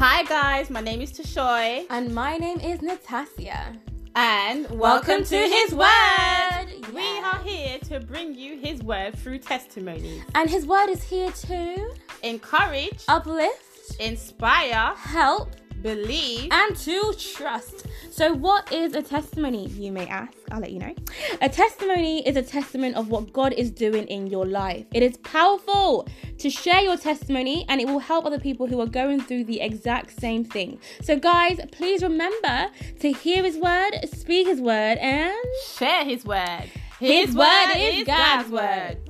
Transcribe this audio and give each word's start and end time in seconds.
Hi 0.00 0.22
guys, 0.22 0.70
my 0.70 0.80
name 0.80 1.02
is 1.02 1.12
Tashoy. 1.12 1.84
And 1.90 2.14
my 2.14 2.38
name 2.38 2.58
is 2.58 2.80
Natasha. 2.80 3.76
And 4.16 4.62
welcome, 4.70 4.78
welcome 4.78 5.24
to 5.24 5.36
His 5.36 5.74
Word. 5.74 5.84
Yeah. 5.84 6.90
We 6.94 7.18
are 7.18 7.38
here 7.44 7.78
to 7.80 8.00
bring 8.00 8.34
you 8.34 8.58
His 8.58 8.82
Word 8.82 9.14
through 9.18 9.40
testimonies. 9.40 10.22
And 10.34 10.48
His 10.48 10.64
Word 10.66 10.88
is 10.88 11.02
here 11.02 11.30
to 11.30 11.94
encourage, 12.22 13.04
uplift, 13.08 14.00
inspire, 14.00 14.94
help, 14.96 15.50
believe, 15.82 16.48
and 16.50 16.76
to 16.76 17.14
trust. 17.18 17.86
So, 18.10 18.32
what 18.34 18.70
is 18.72 18.94
a 18.94 19.02
testimony, 19.02 19.68
you 19.68 19.92
may 19.92 20.06
ask? 20.06 20.32
I'll 20.50 20.60
let 20.60 20.72
you 20.72 20.80
know. 20.80 20.94
A 21.40 21.48
testimony 21.48 22.26
is 22.26 22.36
a 22.36 22.42
testament 22.42 22.96
of 22.96 23.08
what 23.08 23.32
God 23.32 23.52
is 23.52 23.70
doing 23.70 24.06
in 24.08 24.26
your 24.26 24.46
life. 24.46 24.86
It 24.92 25.02
is 25.02 25.16
powerful 25.18 26.08
to 26.38 26.50
share 26.50 26.80
your 26.80 26.96
testimony 26.96 27.64
and 27.68 27.80
it 27.80 27.86
will 27.86 27.98
help 27.98 28.26
other 28.26 28.40
people 28.40 28.66
who 28.66 28.80
are 28.80 28.86
going 28.86 29.20
through 29.20 29.44
the 29.44 29.60
exact 29.60 30.20
same 30.20 30.44
thing. 30.44 30.78
So, 31.02 31.16
guys, 31.18 31.60
please 31.72 32.02
remember 32.02 32.68
to 33.00 33.12
hear 33.12 33.42
His 33.42 33.56
word, 33.56 33.92
speak 34.14 34.46
His 34.46 34.60
word, 34.60 34.98
and 34.98 35.34
share 35.76 36.04
His 36.04 36.24
word. 36.24 36.70
His, 36.98 37.28
his 37.28 37.34
word, 37.34 37.68
word 37.68 37.76
is 37.76 38.04
God's 38.04 38.50
word. 38.50 39.09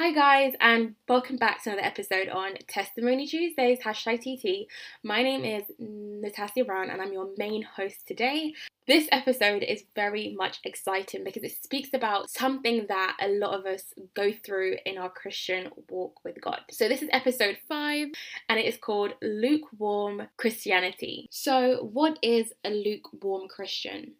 Hi 0.00 0.12
guys, 0.12 0.54
and 0.60 0.94
welcome 1.10 1.36
back 1.36 1.62
to 1.62 1.68
another 1.72 1.86
episode 1.86 2.30
on 2.30 2.54
Testimony 2.66 3.26
Tuesdays, 3.26 3.80
hashtag 3.80 4.22
TT. 4.22 4.66
My 5.04 5.22
name 5.22 5.44
is 5.44 5.64
Natasha 5.78 6.64
Brown 6.64 6.88
and 6.88 7.02
I'm 7.02 7.12
your 7.12 7.28
main 7.36 7.60
host 7.60 8.06
today. 8.06 8.54
This 8.86 9.08
episode 9.12 9.62
is 9.62 9.84
very 9.94 10.34
much 10.36 10.60
exciting 10.64 11.22
because 11.22 11.42
it 11.44 11.52
speaks 11.62 11.90
about 11.92 12.30
something 12.30 12.86
that 12.88 13.18
a 13.20 13.28
lot 13.28 13.52
of 13.52 13.66
us 13.66 13.92
go 14.14 14.32
through 14.32 14.78
in 14.86 14.96
our 14.96 15.10
Christian 15.10 15.68
walk 15.90 16.24
with 16.24 16.40
God. 16.40 16.62
So, 16.70 16.88
this 16.88 17.02
is 17.02 17.10
episode 17.12 17.58
five 17.68 18.08
and 18.48 18.58
it 18.58 18.64
is 18.64 18.78
called 18.78 19.12
Lukewarm 19.20 20.28
Christianity. 20.38 21.28
So, 21.30 21.90
what 21.92 22.18
is 22.22 22.54
a 22.64 22.70
lukewarm 22.70 23.48
Christian? 23.48 24.14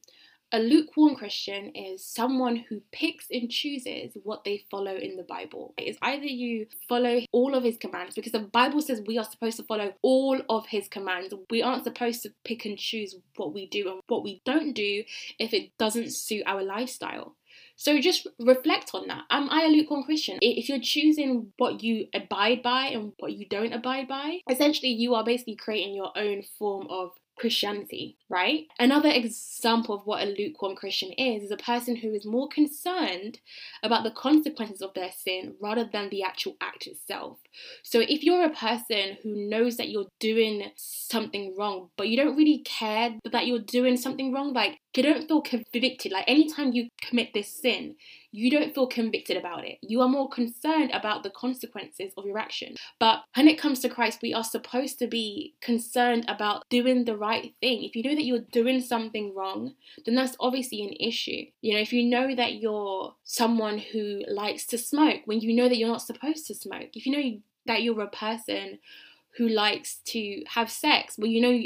A 0.52 0.58
lukewarm 0.58 1.14
Christian 1.14 1.70
is 1.76 2.04
someone 2.04 2.56
who 2.68 2.82
picks 2.90 3.26
and 3.30 3.48
chooses 3.48 4.16
what 4.24 4.42
they 4.42 4.64
follow 4.68 4.96
in 4.96 5.16
the 5.16 5.22
Bible. 5.22 5.74
It's 5.78 5.98
either 6.02 6.24
you 6.24 6.66
follow 6.88 7.20
all 7.30 7.54
of 7.54 7.62
his 7.62 7.76
commands, 7.76 8.16
because 8.16 8.32
the 8.32 8.40
Bible 8.40 8.82
says 8.82 9.00
we 9.06 9.16
are 9.16 9.24
supposed 9.24 9.58
to 9.58 9.62
follow 9.62 9.94
all 10.02 10.40
of 10.48 10.66
his 10.66 10.88
commands. 10.88 11.32
We 11.50 11.62
aren't 11.62 11.84
supposed 11.84 12.22
to 12.24 12.32
pick 12.44 12.64
and 12.64 12.76
choose 12.76 13.14
what 13.36 13.54
we 13.54 13.68
do 13.68 13.90
and 13.90 14.00
what 14.08 14.24
we 14.24 14.42
don't 14.44 14.72
do 14.72 15.04
if 15.38 15.54
it 15.54 15.70
doesn't 15.78 16.12
suit 16.12 16.42
our 16.46 16.64
lifestyle. 16.64 17.36
So 17.76 18.00
just 18.00 18.26
reflect 18.40 18.90
on 18.92 19.06
that. 19.06 19.24
Am 19.30 19.48
I 19.50 19.62
a 19.62 19.68
lukewarm 19.68 20.02
Christian? 20.02 20.38
If 20.42 20.68
you're 20.68 20.80
choosing 20.80 21.52
what 21.58 21.82
you 21.82 22.08
abide 22.12 22.62
by 22.62 22.86
and 22.86 23.12
what 23.20 23.32
you 23.32 23.46
don't 23.48 23.72
abide 23.72 24.08
by, 24.08 24.40
essentially 24.50 24.90
you 24.90 25.14
are 25.14 25.24
basically 25.24 25.56
creating 25.56 25.94
your 25.94 26.10
own 26.16 26.42
form 26.58 26.88
of 26.90 27.12
Christianity, 27.40 28.18
right? 28.28 28.66
Another 28.78 29.08
example 29.08 29.94
of 29.94 30.06
what 30.06 30.22
a 30.22 30.34
lukewarm 30.38 30.76
Christian 30.76 31.12
is 31.12 31.44
is 31.44 31.50
a 31.50 31.56
person 31.56 31.96
who 31.96 32.12
is 32.12 32.26
more 32.26 32.48
concerned 32.48 33.40
about 33.82 34.04
the 34.04 34.10
consequences 34.10 34.82
of 34.82 34.92
their 34.92 35.10
sin 35.10 35.54
rather 35.58 35.88
than 35.90 36.10
the 36.10 36.22
actual 36.22 36.56
act 36.60 36.86
itself. 36.86 37.38
So 37.82 38.00
if 38.00 38.22
you're 38.22 38.44
a 38.44 38.50
person 38.50 39.16
who 39.22 39.48
knows 39.48 39.78
that 39.78 39.88
you're 39.88 40.08
doing 40.18 40.70
something 40.76 41.54
wrong, 41.56 41.88
but 41.96 42.08
you 42.08 42.16
don't 42.16 42.36
really 42.36 42.58
care 42.58 43.14
that 43.32 43.46
you're 43.46 43.58
doing 43.58 43.96
something 43.96 44.32
wrong, 44.32 44.52
like 44.52 44.78
you 44.96 45.02
don't 45.02 45.28
feel 45.28 45.40
convicted, 45.40 46.12
like 46.12 46.24
anytime 46.26 46.72
you 46.72 46.88
commit 47.00 47.32
this 47.32 47.48
sin, 47.48 47.96
you 48.32 48.50
don't 48.50 48.74
feel 48.74 48.86
convicted 48.86 49.36
about 49.36 49.64
it. 49.64 49.78
You 49.82 50.00
are 50.00 50.08
more 50.08 50.28
concerned 50.28 50.90
about 50.92 51.22
the 51.22 51.30
consequences 51.30 52.12
of 52.16 52.26
your 52.26 52.38
action. 52.38 52.74
But 52.98 53.22
when 53.36 53.48
it 53.48 53.58
comes 53.58 53.80
to 53.80 53.88
Christ, 53.88 54.20
we 54.22 54.34
are 54.34 54.44
supposed 54.44 54.98
to 55.00 55.06
be 55.06 55.54
concerned 55.60 56.24
about 56.28 56.64
doing 56.70 57.04
the 57.04 57.16
right 57.16 57.54
thing. 57.60 57.84
If 57.84 57.96
you 57.96 58.02
know 58.02 58.14
that 58.14 58.24
you're 58.24 58.40
doing 58.52 58.80
something 58.80 59.34
wrong, 59.34 59.74
then 60.04 60.14
that's 60.14 60.36
obviously 60.40 60.82
an 60.82 60.94
issue. 60.98 61.46
You 61.60 61.74
know, 61.74 61.80
if 61.80 61.92
you 61.92 62.04
know 62.04 62.34
that 62.34 62.54
you're 62.54 63.14
someone 63.24 63.78
who 63.78 64.22
likes 64.28 64.66
to 64.66 64.78
smoke 64.78 65.22
when 65.24 65.40
you 65.40 65.54
know 65.54 65.68
that 65.68 65.76
you're 65.76 65.88
not 65.88 66.02
supposed 66.02 66.46
to 66.48 66.54
smoke, 66.54 66.90
if 66.94 67.06
you 67.06 67.12
know 67.12 67.40
that 67.66 67.82
you're 67.82 68.00
a 68.00 68.08
person 68.08 68.78
who 69.36 69.48
likes 69.48 69.98
to 70.06 70.42
have 70.48 70.70
sex, 70.70 71.16
well, 71.16 71.28
you 71.28 71.40
know 71.40 71.62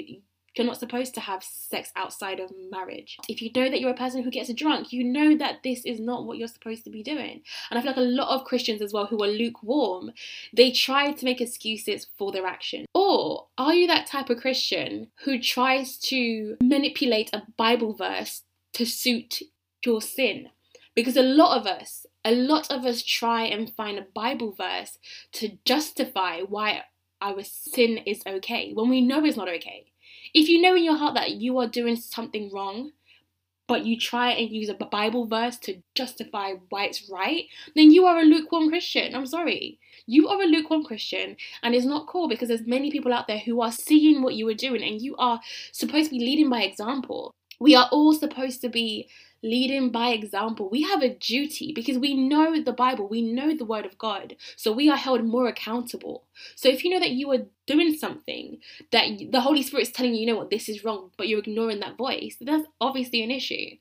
you're 0.54 0.66
not 0.66 0.78
supposed 0.78 1.15
to 1.15 1.20
have 1.20 1.42
sex 1.42 1.91
outside 1.97 2.41
of 2.41 2.53
marriage. 2.70 3.19
If 3.28 3.42
you 3.42 3.50
know 3.54 3.69
that 3.69 3.81
you're 3.81 3.91
a 3.91 3.94
person 3.94 4.22
who 4.22 4.31
gets 4.31 4.53
drunk, 4.54 4.92
you 4.92 5.04
know 5.04 5.37
that 5.37 5.62
this 5.65 5.84
is 5.84 6.00
not 6.00 6.25
what 6.25 6.38
you're 6.38 6.48
supposed 6.48 6.84
to 6.84 6.91
be 6.91 7.03
doing. 7.03 7.42
And 7.70 7.78
I 7.78 7.82
feel 7.82 7.91
like 7.91 7.97
a 7.97 8.00
lot 8.00 8.34
of 8.34 8.44
Christians 8.44 8.81
as 8.81 8.93
well 8.93 9.06
who 9.06 9.22
are 9.22 9.28
lukewarm, 9.28 10.12
they 10.53 10.70
try 10.70 11.12
to 11.12 11.25
make 11.25 11.41
excuses 11.41 12.06
for 12.16 12.31
their 12.31 12.47
action. 12.47 12.87
Or 12.94 13.47
are 13.59 13.75
you 13.75 13.87
that 13.88 14.06
type 14.06 14.31
of 14.31 14.41
Christian 14.41 15.09
who 15.25 15.41
tries 15.41 15.97
to 15.98 16.56
manipulate 16.62 17.31
a 17.32 17.43
Bible 17.56 17.94
verse 17.94 18.43
to 18.75 18.84
suit 18.84 19.43
your 19.84 20.00
sin? 20.00 20.50
Because 20.94 21.16
a 21.16 21.22
lot 21.22 21.59
of 21.59 21.66
us, 21.66 22.06
a 22.25 22.32
lot 22.32 22.70
of 22.70 22.84
us 22.84 23.03
try 23.03 23.43
and 23.43 23.72
find 23.75 23.98
a 23.98 24.06
Bible 24.14 24.53
verse 24.53 24.98
to 25.32 25.59
justify 25.64 26.41
why 26.41 26.84
our 27.20 27.43
sin 27.43 27.98
is 28.06 28.22
okay 28.26 28.72
when 28.72 28.88
we 28.88 29.00
know 29.00 29.25
it's 29.25 29.37
not 29.37 29.48
okay. 29.48 29.87
If 30.34 30.49
you 30.49 30.61
know 30.61 30.75
in 30.75 30.83
your 30.83 30.97
heart 30.97 31.15
that 31.15 31.33
you 31.33 31.56
are 31.59 31.69
doing 31.69 31.97
something 31.97 32.50
wrong, 32.53 32.91
but 33.67 33.84
you 33.87 33.99
try 33.99 34.33
and 34.33 34.50
use 34.50 34.69
a 34.69 34.75
Bible 34.75 35.27
verse 35.27 35.56
to 35.59 35.81
justify 35.95 36.53
why 36.69 36.84
it's 36.84 37.09
right, 37.09 37.45
then 37.75 37.91
you 37.91 38.05
are 38.05 38.19
a 38.19 38.25
lukewarm 38.25 38.69
Christian. 38.69 39.15
I'm 39.15 39.27
sorry. 39.27 39.78
You 40.06 40.28
are 40.28 40.43
a 40.43 40.47
lukewarm 40.47 40.84
Christian, 40.84 41.37
and 41.62 41.75
it's 41.75 41.87
not 41.87 42.06
cool 42.06 42.28
because 42.28 42.49
there's 42.49 42.67
many 42.67 42.91
people 42.91 43.12
out 43.12 43.27
there 43.27 43.39
who 43.39 43.62
are 43.62 43.73
seeing 43.73 44.23
what 44.23 44.34
you 44.34 44.47
are 44.49 44.55
doing, 44.55 44.83
and 44.83 45.00
you 45.00 45.17
are 45.17 45.41
supposed 45.73 46.11
to 46.11 46.19
be 46.19 46.25
leading 46.25 46.50
by 46.50 46.62
example. 46.62 47.33
We 47.60 47.75
are 47.75 47.88
all 47.91 48.15
supposed 48.15 48.60
to 48.62 48.69
be 48.69 49.09
leading 49.42 49.91
by 49.91 50.09
example. 50.09 50.70
We 50.70 50.82
have 50.82 51.03
a 51.03 51.15
duty 51.15 51.72
because 51.75 51.98
we 51.98 52.15
know 52.15 52.62
the 52.62 52.72
Bible, 52.72 53.06
we 53.06 53.20
know 53.20 53.54
the 53.54 53.66
Word 53.66 53.84
of 53.84 53.98
God, 53.98 54.37
so 54.56 54.72
we 54.72 54.88
are 54.88 54.97
held 54.97 55.22
more 55.25 55.47
accountable. 55.47 56.25
So 56.56 56.69
if 56.69 56.82
you 56.82 56.91
know 56.91 57.00
that 57.00 57.10
you 57.10 57.31
are 57.32 57.47
doing 57.66 57.94
something 57.94 58.59
that 58.91 59.06
the 59.31 59.41
Holy 59.43 59.62
Spirit 59.62 59.82
is 59.82 59.93
telling 59.93 60.14
you, 60.14 60.20
you 60.20 60.26
know 60.26 60.37
what, 60.37 60.50
this 60.50 60.69
is 60.69 60.82
wrong, 60.82 61.10
but 61.19 61.28
you're 61.28 61.41
ignoring 61.41 61.81
that 61.81 61.98
voice, 61.98 62.37
that's 62.41 62.66
obviously 62.81 63.22
an 63.22 63.31
issue. 63.31 63.76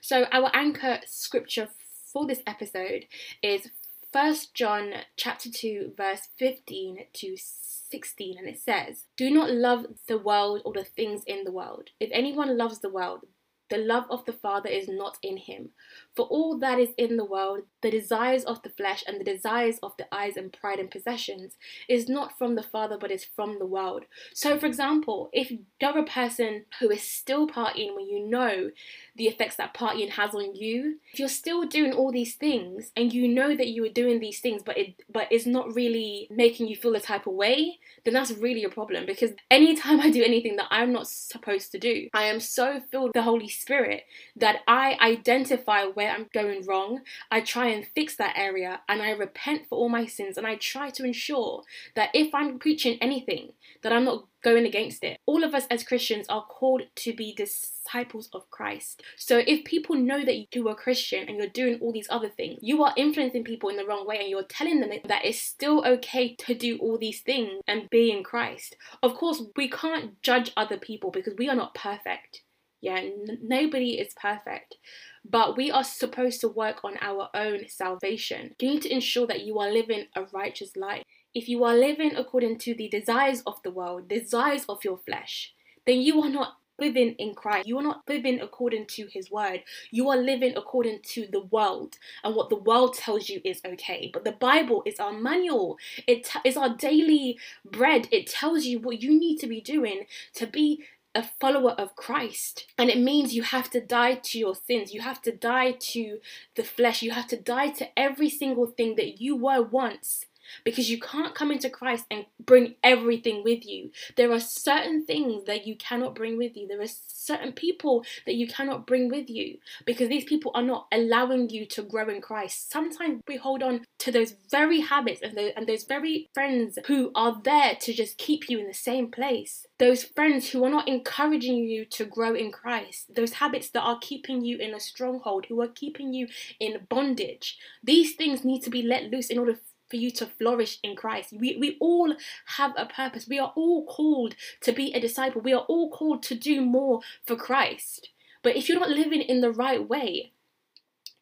So 0.00 0.26
our 0.32 0.50
anchor 0.52 0.98
scripture 1.06 1.68
for 2.12 2.26
this 2.26 2.40
episode 2.46 3.06
is 3.42 3.68
1 4.12 4.34
John 4.54 4.92
chapter 5.16 5.50
2 5.50 5.92
verse 5.96 6.28
15 6.38 7.06
to 7.12 7.36
16 7.36 8.38
and 8.38 8.48
it 8.48 8.58
says, 8.58 9.04
Do 9.16 9.30
not 9.30 9.50
love 9.50 9.86
the 10.06 10.18
world 10.18 10.62
or 10.64 10.72
the 10.72 10.84
things 10.84 11.22
in 11.26 11.44
the 11.44 11.52
world. 11.52 11.90
If 12.00 12.10
anyone 12.12 12.56
loves 12.56 12.78
the 12.78 12.90
world, 12.90 13.24
the 13.70 13.78
love 13.78 14.04
of 14.10 14.24
the 14.24 14.32
Father 14.32 14.68
is 14.68 14.88
not 14.88 15.18
in 15.22 15.36
him. 15.36 15.70
For 16.14 16.26
all 16.26 16.58
that 16.58 16.78
is 16.78 16.90
in 16.96 17.16
the 17.16 17.24
world, 17.24 17.60
the 17.82 17.90
desires 17.90 18.44
of 18.44 18.62
the 18.62 18.70
flesh 18.70 19.04
and 19.06 19.20
the 19.20 19.24
desires 19.24 19.78
of 19.82 19.92
the 19.98 20.06
eyes 20.12 20.36
and 20.36 20.52
pride 20.52 20.78
and 20.78 20.90
possessions, 20.90 21.56
is 21.88 22.08
not 22.08 22.36
from 22.38 22.54
the 22.54 22.62
Father 22.62 22.96
but 22.98 23.10
is 23.10 23.24
from 23.24 23.58
the 23.58 23.66
world. 23.66 24.04
So, 24.34 24.58
for 24.58 24.66
example, 24.66 25.30
if 25.32 25.50
you're 25.50 25.98
a 25.98 26.04
person 26.04 26.64
who 26.80 26.90
is 26.90 27.02
still 27.02 27.46
partying 27.46 27.94
when 27.94 28.08
you 28.08 28.26
know 28.26 28.70
the 29.16 29.26
effects 29.26 29.56
that 29.56 29.74
partying 29.74 30.10
has 30.10 30.34
on 30.34 30.54
you, 30.54 30.98
if 31.12 31.18
you're 31.18 31.28
still 31.28 31.66
doing 31.66 31.92
all 31.92 32.10
these 32.10 32.34
things 32.34 32.90
and 32.96 33.12
you 33.12 33.28
know 33.28 33.56
that 33.56 33.68
you 33.68 33.84
are 33.84 33.90
doing 33.90 34.20
these 34.20 34.40
things 34.40 34.62
but 34.62 34.78
it 34.78 35.02
but 35.10 35.28
it's 35.30 35.46
not 35.46 35.74
really 35.74 36.28
making 36.30 36.68
you 36.68 36.76
feel 36.76 36.92
the 36.92 37.00
type 37.00 37.26
of 37.26 37.34
way, 37.34 37.78
then 38.04 38.14
that's 38.14 38.32
really 38.32 38.64
a 38.64 38.68
problem 38.68 39.06
because 39.06 39.32
anytime 39.50 40.00
I 40.08 40.10
do 40.10 40.22
anything 40.22 40.56
that 40.56 40.68
I'm 40.70 40.92
not 40.92 41.08
supposed 41.08 41.72
to 41.72 41.78
do, 41.78 42.08
I 42.12 42.24
am 42.24 42.40
so 42.40 42.80
filled 42.90 43.08
with 43.08 43.12
the 43.14 43.22
Holy 43.22 43.48
Spirit 43.58 44.04
that 44.36 44.60
I 44.66 44.96
identify 45.00 45.84
where 45.84 46.10
I'm 46.10 46.28
going 46.32 46.64
wrong. 46.66 47.00
I 47.30 47.40
try 47.40 47.66
and 47.66 47.86
fix 47.94 48.16
that 48.16 48.36
area 48.36 48.80
and 48.88 49.02
I 49.02 49.10
repent 49.10 49.68
for 49.68 49.78
all 49.78 49.88
my 49.88 50.06
sins 50.06 50.36
and 50.36 50.46
I 50.46 50.56
try 50.56 50.90
to 50.90 51.04
ensure 51.04 51.62
that 51.94 52.10
if 52.14 52.34
I'm 52.34 52.58
preaching 52.58 52.98
anything, 53.00 53.52
that 53.82 53.92
I'm 53.92 54.04
not 54.04 54.26
going 54.42 54.66
against 54.66 55.04
it. 55.04 55.18
All 55.26 55.44
of 55.44 55.54
us 55.54 55.66
as 55.70 55.82
Christians 55.82 56.26
are 56.28 56.44
called 56.44 56.82
to 56.96 57.12
be 57.12 57.34
disciples 57.34 58.28
of 58.32 58.48
Christ. 58.50 59.02
So 59.16 59.42
if 59.46 59.64
people 59.64 59.96
know 59.96 60.24
that 60.24 60.54
you 60.54 60.68
are 60.68 60.74
Christian 60.74 61.28
and 61.28 61.36
you're 61.36 61.48
doing 61.48 61.78
all 61.80 61.92
these 61.92 62.08
other 62.10 62.28
things, 62.28 62.58
you 62.62 62.82
are 62.84 62.94
influencing 62.96 63.44
people 63.44 63.68
in 63.68 63.76
the 63.76 63.86
wrong 63.86 64.06
way 64.06 64.18
and 64.18 64.28
you're 64.28 64.42
telling 64.44 64.80
them 64.80 64.90
that 65.04 65.24
it's 65.24 65.40
still 65.40 65.84
okay 65.86 66.34
to 66.36 66.54
do 66.54 66.78
all 66.78 66.98
these 66.98 67.20
things 67.20 67.60
and 67.66 67.90
be 67.90 68.10
in 68.10 68.22
Christ. 68.22 68.76
Of 69.02 69.14
course, 69.14 69.42
we 69.56 69.68
can't 69.68 70.20
judge 70.22 70.52
other 70.56 70.76
people 70.76 71.10
because 71.10 71.34
we 71.36 71.48
are 71.48 71.56
not 71.56 71.74
perfect. 71.74 72.42
Yeah, 72.80 72.98
n- 72.98 73.38
nobody 73.42 73.98
is 73.98 74.14
perfect. 74.14 74.76
But 75.24 75.56
we 75.56 75.70
are 75.70 75.84
supposed 75.84 76.40
to 76.42 76.48
work 76.48 76.84
on 76.84 76.96
our 77.00 77.28
own 77.34 77.68
salvation. 77.68 78.54
You 78.60 78.70
need 78.70 78.82
to 78.82 78.92
ensure 78.92 79.26
that 79.26 79.44
you 79.44 79.58
are 79.58 79.70
living 79.70 80.06
a 80.14 80.24
righteous 80.32 80.76
life. 80.76 81.02
If 81.34 81.48
you 81.48 81.64
are 81.64 81.74
living 81.76 82.16
according 82.16 82.58
to 82.58 82.74
the 82.74 82.88
desires 82.88 83.42
of 83.46 83.60
the 83.62 83.70
world, 83.70 84.08
desires 84.08 84.64
of 84.68 84.84
your 84.84 84.98
flesh, 84.98 85.52
then 85.86 86.00
you 86.00 86.22
are 86.22 86.30
not 86.30 86.54
living 86.78 87.14
in 87.18 87.34
Christ. 87.34 87.66
You 87.66 87.78
are 87.78 87.82
not 87.82 88.02
living 88.08 88.40
according 88.40 88.86
to 88.86 89.06
his 89.12 89.30
word. 89.30 89.62
You 89.90 90.08
are 90.10 90.16
living 90.16 90.56
according 90.56 91.00
to 91.14 91.26
the 91.30 91.40
world 91.40 91.96
and 92.22 92.34
what 92.36 92.50
the 92.50 92.56
world 92.56 92.94
tells 92.94 93.28
you 93.28 93.40
is 93.44 93.60
okay. 93.66 94.10
But 94.12 94.24
the 94.24 94.32
Bible 94.32 94.82
is 94.86 95.00
our 95.00 95.12
manual, 95.12 95.76
it 96.06 96.24
t- 96.24 96.38
is 96.44 96.56
our 96.56 96.76
daily 96.76 97.38
bread. 97.64 98.06
It 98.12 98.28
tells 98.28 98.64
you 98.64 98.78
what 98.78 99.02
you 99.02 99.10
need 99.18 99.38
to 99.38 99.48
be 99.48 99.60
doing 99.60 100.04
to 100.34 100.46
be 100.46 100.84
a 101.18 101.30
follower 101.40 101.72
of 101.72 101.96
Christ. 101.96 102.66
And 102.78 102.88
it 102.88 102.98
means 102.98 103.34
you 103.34 103.42
have 103.42 103.68
to 103.70 103.80
die 103.80 104.14
to 104.14 104.38
your 104.38 104.54
sins. 104.54 104.94
You 104.94 105.00
have 105.00 105.20
to 105.22 105.32
die 105.32 105.72
to 105.72 106.18
the 106.54 106.62
flesh. 106.62 107.02
You 107.02 107.10
have 107.10 107.26
to 107.28 107.36
die 107.36 107.70
to 107.70 107.98
every 107.98 108.30
single 108.30 108.68
thing 108.68 108.94
that 108.94 109.20
you 109.20 109.34
were 109.36 109.62
once 109.62 110.24
because 110.64 110.90
you 110.90 111.00
can't 111.00 111.34
come 111.34 111.50
into 111.50 111.70
Christ 111.70 112.04
and 112.10 112.26
bring 112.40 112.74
everything 112.82 113.42
with 113.44 113.66
you. 113.66 113.90
There 114.16 114.32
are 114.32 114.40
certain 114.40 115.04
things 115.04 115.44
that 115.44 115.66
you 115.66 115.76
cannot 115.76 116.14
bring 116.14 116.36
with 116.36 116.56
you. 116.56 116.66
There 116.66 116.80
are 116.80 116.86
certain 116.86 117.52
people 117.52 118.04
that 118.26 118.34
you 118.34 118.46
cannot 118.46 118.86
bring 118.86 119.08
with 119.08 119.28
you 119.28 119.58
because 119.84 120.08
these 120.08 120.24
people 120.24 120.50
are 120.54 120.62
not 120.62 120.86
allowing 120.92 121.50
you 121.50 121.66
to 121.66 121.82
grow 121.82 122.08
in 122.08 122.20
Christ. 122.20 122.70
Sometimes 122.70 123.22
we 123.26 123.36
hold 123.36 123.62
on 123.62 123.84
to 123.98 124.12
those 124.12 124.34
very 124.50 124.80
habits 124.80 125.20
and 125.22 125.36
those, 125.36 125.52
and 125.56 125.66
those 125.66 125.84
very 125.84 126.28
friends 126.32 126.78
who 126.86 127.10
are 127.14 127.40
there 127.42 127.74
to 127.80 127.92
just 127.92 128.18
keep 128.18 128.48
you 128.48 128.58
in 128.58 128.66
the 128.66 128.74
same 128.74 129.10
place. 129.10 129.66
Those 129.78 130.02
friends 130.02 130.50
who 130.50 130.64
are 130.64 130.70
not 130.70 130.88
encouraging 130.88 131.56
you 131.64 131.84
to 131.86 132.04
grow 132.04 132.34
in 132.34 132.50
Christ. 132.50 133.14
Those 133.14 133.34
habits 133.34 133.70
that 133.70 133.82
are 133.82 133.98
keeping 134.00 134.44
you 134.44 134.58
in 134.58 134.74
a 134.74 134.80
stronghold, 134.80 135.46
who 135.48 135.60
are 135.60 135.68
keeping 135.68 136.12
you 136.12 136.28
in 136.58 136.86
bondage. 136.88 137.58
These 137.82 138.14
things 138.14 138.44
need 138.44 138.62
to 138.62 138.70
be 138.70 138.82
let 138.82 139.04
loose 139.04 139.30
in 139.30 139.38
order 139.38 139.58
for 139.88 139.96
you 139.96 140.10
to 140.12 140.26
flourish 140.26 140.78
in 140.82 140.96
Christ. 140.96 141.32
We, 141.32 141.56
we 141.56 141.76
all 141.80 142.14
have 142.56 142.72
a 142.76 142.86
purpose. 142.86 143.26
We 143.28 143.38
are 143.38 143.52
all 143.56 143.86
called 143.86 144.34
to 144.62 144.72
be 144.72 144.92
a 144.92 145.00
disciple. 145.00 145.40
We 145.40 145.52
are 145.52 145.64
all 145.68 145.90
called 145.90 146.22
to 146.24 146.34
do 146.34 146.60
more 146.60 147.00
for 147.26 147.36
Christ. 147.36 148.10
But 148.42 148.56
if 148.56 148.68
you're 148.68 148.80
not 148.80 148.90
living 148.90 149.22
in 149.22 149.40
the 149.40 149.52
right 149.52 149.86
way, 149.86 150.32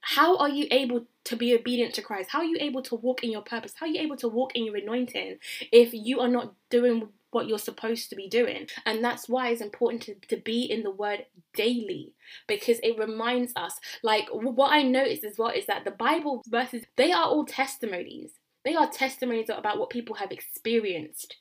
how 0.01 0.37
are 0.37 0.49
you 0.49 0.69
able 0.71 1.07
to 1.25 1.37
be 1.37 1.53
obedient 1.53 1.95
to 1.95 2.03
Christ? 2.03 2.31
How 2.31 2.39
are 2.39 2.45
you 2.45 2.59
able 2.61 2.83
to 2.83 2.95
walk 2.95 3.25
in 3.25 3.33
your 3.33 3.43
purpose? 3.43 3.73
How 3.75 3.87
are 3.87 3.89
you 3.89 4.01
able 4.01 4.17
to 4.19 4.29
walk 4.29 4.55
in 4.55 4.65
your 4.65 4.77
anointing 4.77 5.39
if 5.73 5.93
you 5.93 6.21
are 6.21 6.29
not 6.29 6.55
doing 6.71 7.09
what 7.33 7.49
you're 7.49 7.59
supposed 7.59 8.09
to 8.11 8.17
be 8.17 8.29
doing? 8.29 8.69
And 8.85 9.03
that's 9.03 9.29
why 9.29 9.49
it's 9.49 9.61
important 9.61 10.03
to, 10.03 10.15
to 10.29 10.37
be 10.37 10.63
in 10.63 10.85
the 10.85 10.93
word 10.93 11.27
daily 11.55 12.13
because 12.47 12.79
it 12.85 12.97
reminds 12.97 13.53
us. 13.57 13.81
Like, 14.05 14.29
what 14.31 14.73
I 14.73 14.83
noticed 14.83 15.25
as 15.25 15.39
well 15.39 15.51
is 15.51 15.67
that 15.67 15.85
the 15.85 15.91
Bible 15.91 16.45
verses, 16.47 16.85
they 16.95 17.11
are 17.11 17.25
all 17.25 17.45
testimonies. 17.45 18.31
They 18.67 18.75
are 18.75 18.91
testimonies 18.91 19.49
about 19.49 19.79
what 19.79 19.91
people 19.91 20.17
have 20.17 20.33
experienced. 20.33 21.37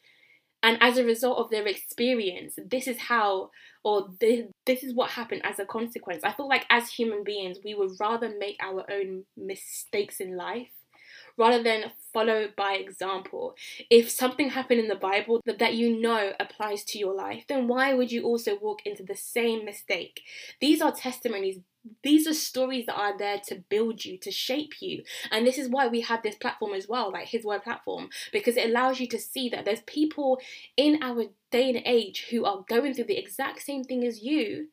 And 0.62 0.78
as 0.80 0.98
a 0.98 1.04
result 1.04 1.40
of 1.40 1.50
their 1.50 1.66
experience, 1.66 2.54
this 2.64 2.88
is 2.88 3.00
how, 3.00 3.50
or 3.84 4.10
this, 4.20 4.46
this 4.68 4.84
is 4.84 4.94
what 4.94 5.10
happened 5.10 5.42
as 5.44 5.58
a 5.58 5.66
consequence. 5.66 6.24
I 6.24 6.34
feel 6.34 6.48
like 6.48 6.68
as 6.70 6.90
human 6.90 7.24
beings, 7.24 7.58
we 7.66 7.74
would 7.74 7.92
rather 8.00 8.32
make 8.40 8.58
our 8.62 8.86
own 8.92 9.24
mistakes 9.36 10.20
in 10.20 10.38
life 10.38 10.70
rather 11.38 11.62
than 11.62 11.92
follow 12.14 12.48
by 12.56 12.74
example. 12.74 13.56
If 13.90 14.10
something 14.10 14.50
happened 14.50 14.80
in 14.80 14.88
the 14.88 14.96
Bible 14.96 15.42
that, 15.46 15.60
that 15.60 15.76
you 15.76 16.00
know 16.00 16.32
applies 16.40 16.84
to 16.86 16.98
your 16.98 17.14
life, 17.14 17.46
then 17.48 17.68
why 17.68 17.94
would 17.94 18.12
you 18.12 18.24
also 18.24 18.58
walk 18.60 18.86
into 18.86 19.04
the 19.04 19.16
same 19.16 19.66
mistake? 19.66 20.22
These 20.60 20.82
are 20.82 20.92
testimonies 20.92 21.60
these 22.04 22.28
are 22.28 22.34
stories 22.34 22.86
that 22.88 22.98
are 22.98 23.18
there 23.18 23.40
to 23.48 23.64
build 23.70 24.06
you, 24.06 24.18
to 24.20 24.32
shape 24.32 24.82
you. 24.82 25.04
And 25.32 25.46
this 25.46 25.58
is 25.58 25.70
why 25.70 25.88
we 25.88 26.02
have 26.02 26.24
this 26.24 26.36
platform 26.36 26.74
as 26.74 26.88
well, 26.88 27.12
like 27.12 27.28
His 27.28 27.46
Word 27.46 27.64
platform, 27.64 28.10
because 28.32 28.58
it 28.58 28.70
allows 28.70 29.00
you 29.00 29.08
to 29.08 29.20
see 29.20 29.50
that 29.50 29.66
there's 29.66 29.82
people 29.82 30.40
in 30.78 31.02
our 31.04 31.26
day 31.52 31.70
and 31.70 31.82
age 31.86 32.28
who 32.32 32.46
are 32.46 32.66
going 32.68 32.94
through 32.94 33.06
the 33.06 33.18
exact 33.18 33.62
same 33.62 33.84
thing 33.84 34.04
as 34.04 34.24
you. 34.24 34.68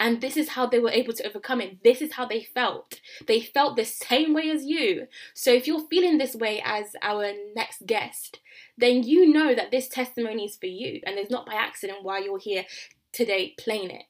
And 0.00 0.20
this 0.20 0.36
is 0.36 0.50
how 0.50 0.66
they 0.66 0.80
were 0.80 0.90
able 0.90 1.12
to 1.14 1.26
overcome 1.26 1.60
it. 1.60 1.84
This 1.84 2.02
is 2.02 2.14
how 2.14 2.26
they 2.26 2.42
felt. 2.42 3.00
They 3.26 3.40
felt 3.40 3.76
the 3.76 3.84
same 3.84 4.34
way 4.34 4.50
as 4.50 4.64
you. 4.64 5.06
So 5.34 5.52
if 5.52 5.66
you're 5.66 5.86
feeling 5.88 6.18
this 6.18 6.34
way 6.34 6.60
as 6.64 6.96
our 7.00 7.32
next 7.54 7.86
guest, 7.86 8.40
then 8.76 9.04
you 9.04 9.32
know 9.32 9.54
that 9.54 9.70
this 9.70 9.88
testimony 9.88 10.46
is 10.46 10.56
for 10.56 10.66
you. 10.66 11.00
And 11.06 11.16
it's 11.16 11.30
not 11.30 11.46
by 11.46 11.54
accident 11.54 11.98
why 12.02 12.18
you're 12.18 12.38
here 12.38 12.64
today 13.12 13.54
playing 13.58 13.90
it. 13.90 14.04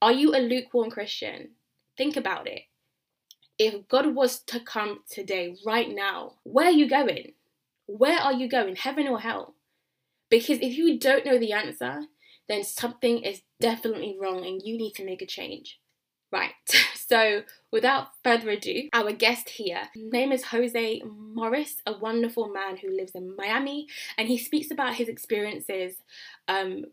Are 0.00 0.12
you 0.12 0.34
a 0.34 0.38
lukewarm 0.38 0.90
Christian? 0.90 1.50
Think 1.96 2.16
about 2.16 2.46
it. 2.46 2.62
If 3.58 3.88
God 3.88 4.14
was 4.14 4.40
to 4.44 4.60
come 4.60 5.00
today, 5.10 5.56
right 5.66 5.88
now, 5.92 6.34
where 6.44 6.66
are 6.66 6.72
you 6.72 6.88
going? 6.88 7.32
Where 7.86 8.18
are 8.18 8.32
you 8.32 8.48
going, 8.48 8.76
heaven 8.76 9.08
or 9.08 9.20
hell? 9.20 9.54
Because 10.30 10.58
if 10.58 10.76
you 10.76 10.98
don't 10.98 11.26
know 11.26 11.38
the 11.38 11.52
answer, 11.52 12.02
then 12.48 12.64
something 12.64 13.20
is 13.22 13.42
definitely 13.60 14.16
wrong 14.20 14.44
and 14.44 14.62
you 14.62 14.76
need 14.76 14.92
to 14.94 15.04
make 15.04 15.22
a 15.22 15.26
change. 15.26 15.80
Right, 16.32 16.52
so 16.96 17.42
without 17.70 18.08
further 18.24 18.50
ado, 18.50 18.88
our 18.92 19.12
guest 19.12 19.50
here, 19.50 19.82
name 19.94 20.32
is 20.32 20.46
Jose 20.46 21.02
Morris, 21.04 21.76
a 21.86 21.96
wonderful 21.96 22.48
man 22.48 22.76
who 22.78 22.90
lives 22.90 23.12
in 23.14 23.36
Miami, 23.36 23.86
and 24.18 24.26
he 24.26 24.36
speaks 24.36 24.70
about 24.72 24.94
his 24.96 25.08
experiences 25.08 25.94
um, 26.48 26.86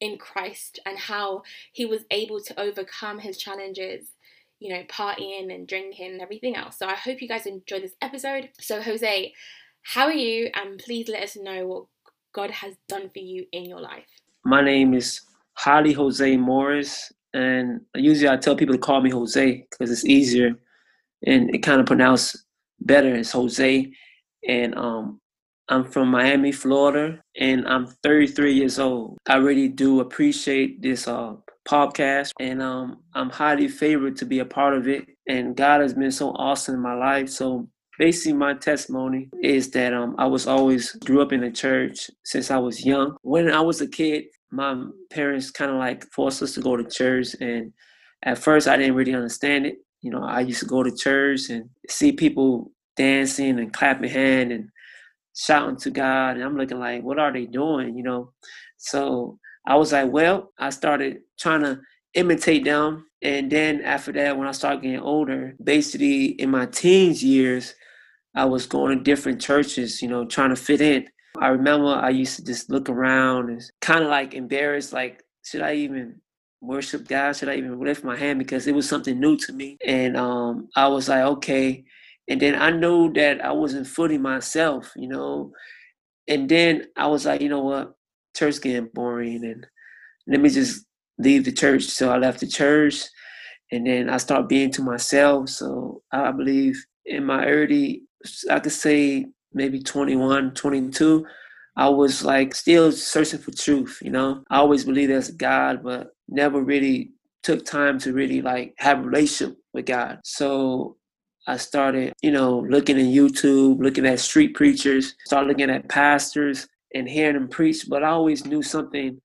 in 0.00 0.18
Christ 0.18 0.78
and 0.84 0.98
how 0.98 1.42
he 1.72 1.84
was 1.86 2.02
able 2.10 2.40
to 2.40 2.60
overcome 2.60 3.18
his 3.20 3.36
challenges 3.38 4.08
you 4.58 4.72
know, 4.72 4.82
partying 4.84 5.54
and 5.54 5.68
drinking 5.68 6.12
and 6.12 6.20
everything 6.22 6.56
else. 6.56 6.78
So 6.78 6.86
I 6.86 6.94
hope 6.94 7.20
you 7.20 7.28
guys 7.28 7.44
enjoy 7.44 7.80
this 7.80 7.92
episode. 8.00 8.48
So, 8.58 8.80
Jose, 8.80 9.34
how 9.82 10.06
are 10.06 10.12
you? 10.12 10.50
And 10.54 10.78
please 10.78 11.08
let 11.08 11.22
us 11.22 11.36
know 11.36 11.66
what 11.66 11.84
God 12.32 12.50
has 12.50 12.74
done 12.88 13.10
for 13.10 13.18
you 13.18 13.44
in 13.52 13.66
your 13.66 13.80
life. 13.80 14.06
My 14.46 14.62
name 14.62 14.94
is 14.94 15.22
Holly 15.54 15.92
Jose 15.92 16.36
Morris, 16.36 17.12
and 17.34 17.80
usually 17.96 18.28
I 18.28 18.36
tell 18.36 18.54
people 18.54 18.76
to 18.76 18.80
call 18.80 19.00
me 19.00 19.10
Jose 19.10 19.66
because 19.72 19.90
it's 19.90 20.04
easier 20.04 20.54
and 21.26 21.52
it 21.52 21.64
kind 21.64 21.80
of 21.80 21.86
pronounced 21.86 22.44
better 22.78 23.12
as 23.12 23.32
Jose. 23.32 23.90
And 24.46 24.74
um, 24.76 25.20
I'm 25.68 25.82
from 25.90 26.12
Miami, 26.12 26.52
Florida, 26.52 27.20
and 27.36 27.66
I'm 27.66 27.88
33 28.04 28.54
years 28.54 28.78
old. 28.78 29.18
I 29.28 29.38
really 29.38 29.66
do 29.66 29.98
appreciate 29.98 30.80
this 30.80 31.08
uh, 31.08 31.34
podcast, 31.68 32.30
and 32.38 32.62
um, 32.62 33.02
I'm 33.14 33.30
highly 33.30 33.66
favored 33.66 34.14
to 34.18 34.26
be 34.26 34.38
a 34.38 34.44
part 34.44 34.74
of 34.74 34.86
it. 34.86 35.06
And 35.26 35.56
God 35.56 35.80
has 35.80 35.92
been 35.92 36.12
so 36.12 36.30
awesome 36.36 36.76
in 36.76 36.80
my 36.80 36.94
life. 36.94 37.30
So 37.30 37.68
basically, 37.98 38.34
my 38.34 38.54
testimony 38.54 39.28
is 39.42 39.72
that 39.72 39.92
um, 39.92 40.14
I 40.18 40.26
was 40.26 40.46
always 40.46 40.92
grew 40.92 41.20
up 41.20 41.32
in 41.32 41.40
the 41.40 41.50
church 41.50 42.12
since 42.24 42.52
I 42.52 42.58
was 42.58 42.86
young. 42.86 43.16
When 43.22 43.50
I 43.50 43.60
was 43.60 43.80
a 43.80 43.88
kid, 43.88 44.26
my 44.50 44.86
parents 45.10 45.50
kind 45.50 45.70
of 45.70 45.78
like 45.78 46.04
forced 46.12 46.42
us 46.42 46.54
to 46.54 46.60
go 46.60 46.76
to 46.76 46.84
church, 46.84 47.34
and 47.40 47.72
at 48.22 48.38
first 48.38 48.68
I 48.68 48.76
didn't 48.76 48.94
really 48.94 49.14
understand 49.14 49.66
it. 49.66 49.76
You 50.02 50.10
know, 50.10 50.22
I 50.22 50.40
used 50.40 50.60
to 50.60 50.66
go 50.66 50.82
to 50.82 50.94
church 50.94 51.50
and 51.50 51.68
see 51.88 52.12
people 52.12 52.70
dancing 52.96 53.58
and 53.58 53.72
clapping 53.72 54.10
hand 54.10 54.52
and 54.52 54.68
shouting 55.34 55.76
to 55.78 55.90
God, 55.90 56.36
and 56.36 56.44
I'm 56.44 56.56
looking 56.56 56.78
like, 56.78 57.02
what 57.02 57.18
are 57.18 57.32
they 57.32 57.46
doing? 57.46 57.96
You 57.96 58.04
know, 58.04 58.32
so 58.76 59.38
I 59.66 59.76
was 59.76 59.92
like, 59.92 60.10
well, 60.10 60.52
I 60.58 60.70
started 60.70 61.18
trying 61.38 61.62
to 61.62 61.80
imitate 62.14 62.64
them. 62.64 63.06
And 63.22 63.50
then 63.50 63.80
after 63.82 64.12
that, 64.12 64.36
when 64.36 64.46
I 64.46 64.52
started 64.52 64.82
getting 64.82 65.00
older, 65.00 65.54
basically 65.62 66.26
in 66.26 66.50
my 66.50 66.66
teens 66.66 67.22
years, 67.24 67.74
I 68.34 68.44
was 68.44 68.66
going 68.66 68.96
to 68.96 69.02
different 69.02 69.40
churches, 69.40 70.02
you 70.02 70.08
know, 70.08 70.24
trying 70.26 70.50
to 70.50 70.56
fit 70.56 70.80
in. 70.80 71.08
I 71.40 71.48
remember 71.48 71.88
I 71.88 72.10
used 72.10 72.36
to 72.36 72.44
just 72.44 72.70
look 72.70 72.88
around 72.88 73.50
and 73.50 73.62
kind 73.80 74.04
of 74.04 74.10
like 74.10 74.34
embarrassed, 74.34 74.92
like, 74.92 75.22
should 75.44 75.62
I 75.62 75.74
even 75.74 76.20
worship 76.60 77.06
God? 77.08 77.36
Should 77.36 77.48
I 77.48 77.56
even 77.56 77.78
lift 77.80 78.04
my 78.04 78.16
hand? 78.16 78.38
Because 78.38 78.66
it 78.66 78.74
was 78.74 78.88
something 78.88 79.18
new 79.18 79.36
to 79.38 79.52
me. 79.52 79.78
And 79.86 80.16
um, 80.16 80.68
I 80.76 80.88
was 80.88 81.08
like, 81.08 81.24
okay. 81.24 81.84
And 82.28 82.40
then 82.40 82.54
I 82.54 82.70
knew 82.70 83.12
that 83.14 83.44
I 83.44 83.52
wasn't 83.52 83.86
footing 83.86 84.22
myself, 84.22 84.92
you 84.96 85.08
know. 85.08 85.52
And 86.28 86.48
then 86.48 86.86
I 86.96 87.06
was 87.06 87.24
like, 87.26 87.40
you 87.40 87.48
know 87.48 87.62
what? 87.62 87.96
church 88.36 88.60
getting 88.60 88.90
boring 88.92 89.44
and 89.44 89.66
let 90.26 90.40
me 90.40 90.48
just 90.48 90.84
leave 91.18 91.44
the 91.44 91.52
church. 91.52 91.84
So 91.84 92.10
I 92.10 92.18
left 92.18 92.40
the 92.40 92.46
church 92.46 93.02
and 93.72 93.86
then 93.86 94.10
I 94.10 94.18
started 94.18 94.48
being 94.48 94.70
to 94.72 94.82
myself. 94.82 95.48
So 95.48 96.02
I 96.12 96.30
believe 96.32 96.84
in 97.06 97.24
my 97.24 97.46
early, 97.46 98.02
I 98.50 98.60
could 98.60 98.72
say 98.72 99.26
maybe 99.56 99.80
21, 99.82 100.54
22, 100.54 101.26
I 101.76 101.88
was 101.88 102.24
like 102.24 102.54
still 102.54 102.92
searching 102.92 103.40
for 103.40 103.50
truth, 103.50 103.98
you 104.02 104.10
know. 104.10 104.44
I 104.50 104.58
always 104.58 104.84
believed 104.84 105.10
there's 105.10 105.30
a 105.30 105.32
God, 105.32 105.82
but 105.82 106.10
never 106.28 106.62
really 106.62 107.10
took 107.42 107.64
time 107.64 107.98
to 108.00 108.12
really 108.12 108.40
like 108.40 108.74
have 108.78 109.00
a 109.00 109.02
relationship 109.02 109.56
with 109.72 109.86
God. 109.86 110.20
So 110.24 110.96
I 111.48 111.56
started, 111.56 112.12
you 112.22 112.30
know, 112.30 112.60
looking 112.68 112.98
in 112.98 113.06
YouTube, 113.06 113.82
looking 113.82 114.06
at 114.06 114.20
street 114.20 114.54
preachers, 114.54 115.14
started 115.26 115.48
looking 115.48 115.70
at 115.70 115.88
pastors, 115.88 116.66
and 116.94 117.08
hearing 117.08 117.34
them 117.34 117.48
preach, 117.48 117.86
but 117.88 118.02
I 118.02 118.08
always 118.08 118.46
knew 118.46 118.62
something 118.62 119.20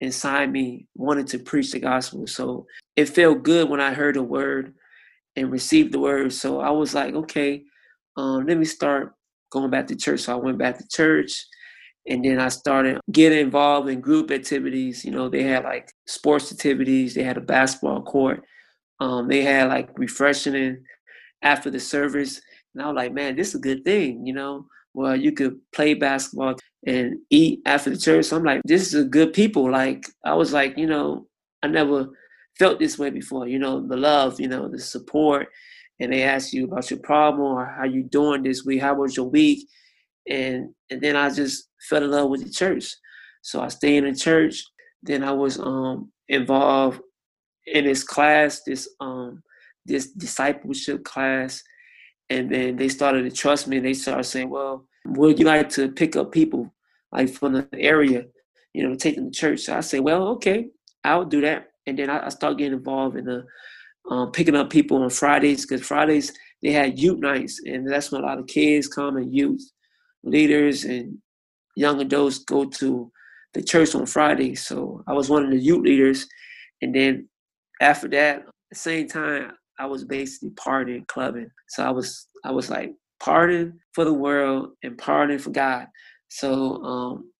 inside 0.00 0.50
me 0.50 0.86
wanted 0.96 1.28
to 1.28 1.38
preach 1.38 1.72
the 1.72 1.78
gospel. 1.78 2.26
So 2.26 2.66
it 2.96 3.06
felt 3.06 3.44
good 3.44 3.68
when 3.68 3.80
I 3.80 3.94
heard 3.94 4.16
the 4.16 4.22
word 4.22 4.74
and 5.36 5.52
received 5.52 5.92
the 5.92 6.00
word. 6.00 6.32
So 6.32 6.60
I 6.60 6.70
was 6.70 6.94
like, 6.94 7.14
okay, 7.14 7.62
um, 8.16 8.46
let 8.46 8.58
me 8.58 8.64
start 8.64 9.14
going 9.52 9.70
back 9.70 9.86
to 9.88 9.96
church. 9.96 10.22
So 10.22 10.34
I 10.34 10.36
went 10.36 10.58
back 10.58 10.78
to 10.78 10.88
church 10.88 11.46
And 12.06 12.24
then 12.24 12.40
I 12.40 12.48
started 12.48 13.00
getting 13.12 13.38
involved 13.38 13.88
in 13.88 14.00
group 14.00 14.30
activities. 14.30 15.04
You 15.04 15.12
know, 15.12 15.28
they 15.28 15.44
had 15.44 15.64
like 15.64 15.92
sports 16.06 16.50
activities, 16.52 17.14
they 17.14 17.22
had 17.22 17.36
a 17.38 17.40
basketball 17.42 18.02
court, 18.02 18.42
um, 19.00 19.28
they 19.28 19.42
had 19.42 19.68
like 19.68 19.90
refreshing 19.98 20.84
after 21.42 21.70
the 21.70 21.80
service. 21.80 22.40
And 22.74 22.82
I 22.82 22.88
was 22.88 22.96
like, 22.96 23.12
man, 23.14 23.36
this 23.36 23.50
is 23.50 23.56
a 23.56 23.60
good 23.60 23.84
thing, 23.84 24.26
you 24.26 24.34
know, 24.34 24.66
where 24.92 25.16
you 25.16 25.32
could 25.32 25.60
play 25.74 25.94
basketball 25.94 26.56
and 26.86 27.16
eat 27.30 27.60
after 27.66 27.90
the 27.90 27.98
church. 27.98 28.26
So 28.26 28.36
I'm 28.36 28.44
like, 28.44 28.62
this 28.64 28.86
is 28.88 28.94
a 28.94 29.04
good 29.04 29.32
people. 29.32 29.70
Like, 29.70 30.06
I 30.24 30.34
was 30.34 30.52
like, 30.52 30.78
you 30.78 30.86
know, 30.86 31.26
I 31.62 31.68
never 31.68 32.08
felt 32.58 32.78
this 32.80 32.98
way 32.98 33.10
before, 33.10 33.48
you 33.48 33.58
know, 33.58 33.86
the 33.86 33.96
love, 33.96 34.40
you 34.40 34.48
know, 34.48 34.68
the 34.68 34.80
support. 34.80 35.48
And 36.02 36.12
they 36.12 36.24
ask 36.24 36.52
you 36.52 36.64
about 36.64 36.90
your 36.90 36.98
problem 36.98 37.42
or 37.42 37.64
how 37.64 37.84
you 37.84 38.02
doing 38.02 38.42
this 38.42 38.64
week, 38.64 38.80
how 38.80 38.94
was 38.94 39.16
your 39.16 39.30
week? 39.30 39.68
And 40.28 40.74
and 40.90 41.00
then 41.00 41.14
I 41.14 41.30
just 41.30 41.68
fell 41.88 42.02
in 42.02 42.10
love 42.10 42.28
with 42.28 42.42
the 42.42 42.50
church. 42.50 42.92
So 43.42 43.62
I 43.62 43.68
stayed 43.68 43.98
in 43.98 44.12
the 44.12 44.18
church. 44.18 44.64
Then 45.00 45.22
I 45.22 45.30
was 45.30 45.60
um 45.60 46.10
involved 46.28 47.00
in 47.66 47.84
this 47.84 48.02
class, 48.02 48.62
this 48.66 48.88
um 48.98 49.44
this 49.86 50.10
discipleship 50.10 51.04
class. 51.04 51.62
And 52.28 52.50
then 52.50 52.74
they 52.74 52.88
started 52.88 53.22
to 53.22 53.30
trust 53.30 53.68
me 53.68 53.78
they 53.78 53.94
started 53.94 54.24
saying, 54.24 54.50
Well, 54.50 54.88
would 55.06 55.38
you 55.38 55.46
like 55.46 55.68
to 55.70 55.92
pick 55.92 56.16
up 56.16 56.32
people 56.32 56.74
like 57.12 57.28
from 57.30 57.52
the 57.52 57.68
area, 57.74 58.26
you 58.74 58.82
know, 58.82 58.96
take 58.96 59.14
them 59.14 59.30
to 59.30 59.38
church? 59.38 59.60
So 59.60 59.76
I 59.76 59.80
say, 59.82 60.00
Well, 60.00 60.26
okay, 60.30 60.66
I'll 61.04 61.24
do 61.24 61.42
that. 61.42 61.68
And 61.86 61.96
then 61.96 62.10
I, 62.10 62.26
I 62.26 62.28
start 62.30 62.58
getting 62.58 62.78
involved 62.78 63.16
in 63.16 63.24
the 63.24 63.44
um, 64.10 64.32
picking 64.32 64.56
up 64.56 64.70
people 64.70 65.02
on 65.02 65.10
Fridays 65.10 65.66
because 65.66 65.86
Fridays 65.86 66.32
they 66.62 66.72
had 66.72 66.98
youth 66.98 67.18
nights, 67.18 67.60
and 67.64 67.88
that's 67.88 68.12
when 68.12 68.22
a 68.22 68.26
lot 68.26 68.38
of 68.38 68.46
kids 68.46 68.88
come 68.88 69.16
and 69.16 69.34
youth 69.34 69.62
leaders 70.24 70.84
and 70.84 71.18
young 71.76 72.00
adults 72.00 72.38
go 72.38 72.64
to 72.64 73.10
the 73.54 73.62
church 73.62 73.94
on 73.94 74.06
Fridays. 74.06 74.64
So 74.64 75.02
I 75.06 75.12
was 75.12 75.28
one 75.28 75.44
of 75.44 75.50
the 75.50 75.58
youth 75.58 75.82
leaders, 75.82 76.26
and 76.80 76.94
then 76.94 77.28
after 77.80 78.08
that, 78.08 78.38
at 78.38 78.44
the 78.70 78.76
same 78.76 79.08
time, 79.08 79.52
I 79.78 79.86
was 79.86 80.04
basically 80.04 80.50
partying, 80.50 81.06
clubbing. 81.08 81.50
So 81.68 81.84
I 81.84 81.90
was 81.90 82.26
I 82.44 82.52
was 82.52 82.70
like 82.70 82.94
partying 83.22 83.74
for 83.94 84.04
the 84.04 84.12
world 84.12 84.70
and 84.82 84.96
partying 84.96 85.40
for 85.40 85.50
God. 85.50 85.86
So 86.28 86.82
um, 86.82 87.30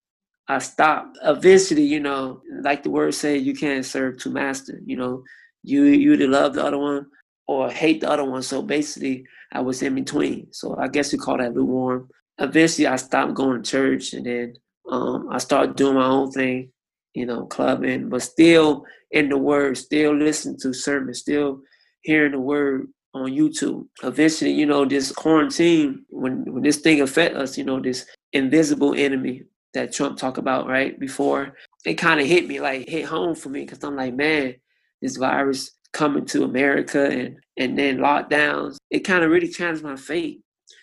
I 0.49 0.59
stopped. 0.59 1.19
Eventually, 1.23 1.83
you 1.85 2.01
know, 2.01 2.43
like 2.63 2.83
the 2.83 2.91
word 2.91 3.15
said, 3.15 3.43
you 3.43 3.55
can't 3.55 3.85
serve 3.85 4.19
two 4.19 4.31
masters. 4.31 4.83
You 4.85 4.97
know, 4.97 5.23
you 5.63 5.85
you 5.85 6.15
either 6.15 6.29
love 6.29 6.55
the 6.55 6.65
other 6.65 6.79
one 6.79 7.07
or 7.47 7.71
hate 7.71 8.01
the 8.01 8.11
other 8.11 8.25
one. 8.25 8.43
So 8.43 8.63
basically, 8.63 9.25
I 9.53 9.61
was 9.61 9.83
in 9.83 9.95
between. 9.95 10.53
So 10.53 10.77
I 10.77 10.89
guess 10.89 11.13
you 11.13 11.19
call 11.19 11.39
that 11.39 11.55
lukewarm. 11.55 12.09
Eventually, 12.39 12.87
I 12.87 12.97
stopped 12.97 13.35
going 13.35 13.63
to 13.63 13.71
church, 13.71 14.13
and 14.15 14.27
then 14.27 14.55
um, 14.91 15.29
I 15.31 15.39
started 15.39 15.77
doing 15.77 15.95
my 15.95 16.07
own 16.07 16.31
thing. 16.33 16.71
You 17.15 17.27
know, 17.27 17.45
clubbing, 17.45 18.09
but 18.09 18.23
still 18.23 18.87
in 19.11 19.29
the 19.29 19.37
word, 19.37 19.77
still 19.77 20.17
listening 20.17 20.59
to 20.61 20.73
sermons, 20.73 21.19
still 21.19 21.61
hearing 22.01 22.33
the 22.33 22.41
word 22.41 22.89
on 23.15 23.31
YouTube. 23.31 23.87
Eventually, 24.03 24.53
you 24.53 24.67
know, 24.67 24.85
this 24.87 25.13
quarantine, 25.13 26.05
when 26.09 26.45
when 26.53 26.63
this 26.63 26.79
thing 26.79 27.01
affect 27.01 27.37
us, 27.37 27.59
you 27.59 27.65
know, 27.65 27.81
this 27.81 28.07
invisible 28.33 28.95
enemy 28.95 29.43
that 29.75 29.93
Trump 29.93 30.19
talked 30.19 30.39
about 30.39 30.67
right 30.67 30.99
before, 30.99 31.55
it 31.85 31.95
kind 31.95 32.21
of 32.21 32.27
hit 32.27 32.47
me 32.47 32.61
like 32.61 32.89
hit 32.89 33.05
home 33.05 33.35
for 33.35 33.49
me 33.49 33.61
because 33.65 33.83
I'm 33.85 33.97
like, 33.97 34.15
man, 34.15 34.55
this 35.03 35.17
virus 35.17 35.73
coming 35.93 36.25
to 36.27 36.45
America 36.45 37.07
and 37.07 37.37
and 37.59 37.79
then 37.79 37.99
lockdowns, 37.99 38.77
it 38.91 39.01
kind 39.01 39.23
of 39.23 39.31
really 39.31 39.49
challenged 39.49 39.83
my 39.83 39.97
faith. 39.97 40.39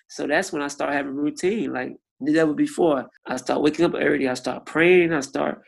So 0.08 0.28
that's 0.28 0.54
when 0.54 0.62
I 0.62 0.68
started 0.68 0.94
having 0.96 1.12
a 1.12 1.16
routine 1.16 1.74
like 1.74 1.96
never 2.20 2.54
before. 2.54 3.08
I 3.26 3.38
start 3.38 3.62
waking 3.62 3.86
up 3.86 3.94
early. 3.96 4.28
I 4.28 4.36
start 4.36 4.66
praying. 4.66 5.14
I 5.14 5.22
start 5.22 5.62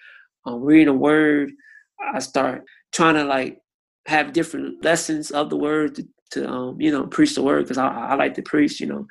um, 0.46 0.62
reading 0.62 0.90
a 0.90 0.94
word. 0.94 1.52
I 2.14 2.20
start 2.20 2.64
trying 2.92 3.16
to 3.16 3.24
like 3.24 3.60
have 4.08 4.34
different 4.34 4.84
lessons 4.84 5.32
of 5.32 5.50
the 5.50 5.58
word 5.58 5.96
to, 5.96 6.08
to 6.32 6.50
um, 6.50 6.82
you 6.82 6.92
know 6.92 7.08
preach 7.08 7.36
the 7.36 7.44
word 7.44 7.64
because 7.64 7.78
I, 7.78 7.88
I 7.88 8.16
like 8.16 8.36
to 8.36 8.42
preach. 8.42 8.80
You 8.80 8.88
know, 8.88 9.08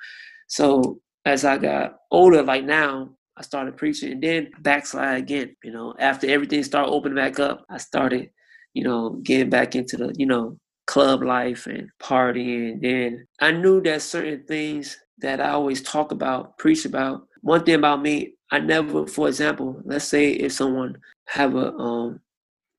so 0.48 1.00
as 1.24 1.44
I 1.44 1.58
got 1.58 1.96
older, 2.10 2.42
like 2.42 2.64
now, 2.64 3.10
I 3.36 3.42
started 3.42 3.76
preaching 3.76 4.12
and 4.12 4.22
then 4.22 4.50
backslide 4.60 5.18
again. 5.18 5.56
You 5.64 5.72
know, 5.72 5.94
after 5.98 6.28
everything 6.28 6.62
started 6.62 6.90
opening 6.90 7.16
back 7.16 7.38
up, 7.38 7.64
I 7.70 7.78
started, 7.78 8.30
you 8.74 8.84
know, 8.84 9.10
getting 9.22 9.50
back 9.50 9.74
into 9.74 9.96
the, 9.96 10.14
you 10.16 10.26
know, 10.26 10.56
club 10.86 11.22
life 11.22 11.66
and 11.66 11.88
partying. 12.02 12.72
And 12.72 12.82
then 12.82 13.26
I 13.40 13.52
knew 13.52 13.80
that 13.82 14.02
certain 14.02 14.44
things 14.46 14.98
that 15.18 15.40
I 15.40 15.50
always 15.50 15.82
talk 15.82 16.12
about, 16.12 16.58
preach 16.58 16.84
about. 16.84 17.26
One 17.42 17.64
thing 17.64 17.76
about 17.76 18.02
me, 18.02 18.34
I 18.50 18.58
never, 18.58 19.06
for 19.06 19.28
example, 19.28 19.80
let's 19.84 20.06
say 20.06 20.30
if 20.30 20.52
someone 20.52 20.96
have 21.28 21.54
a 21.54 21.72
um, 21.74 22.20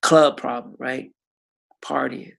club 0.02 0.36
problem, 0.36 0.76
right? 0.78 1.10
Partying. 1.84 2.32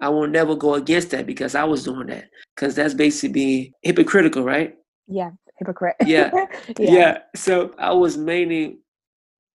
I 0.00 0.08
will 0.08 0.28
never 0.28 0.54
go 0.54 0.74
against 0.74 1.10
that 1.10 1.26
because 1.26 1.54
I 1.54 1.64
was 1.64 1.84
doing 1.84 2.06
that. 2.06 2.26
Because 2.54 2.74
that's 2.74 2.94
basically 2.94 3.32
being 3.32 3.72
hypocritical, 3.82 4.44
right? 4.44 4.74
Yeah 5.06 5.30
hypocrite. 5.58 5.96
Yeah. 6.04 6.30
yeah. 6.78 6.92
yeah. 6.92 7.18
So 7.36 7.74
I 7.78 7.92
was 7.92 8.16
mainly 8.16 8.78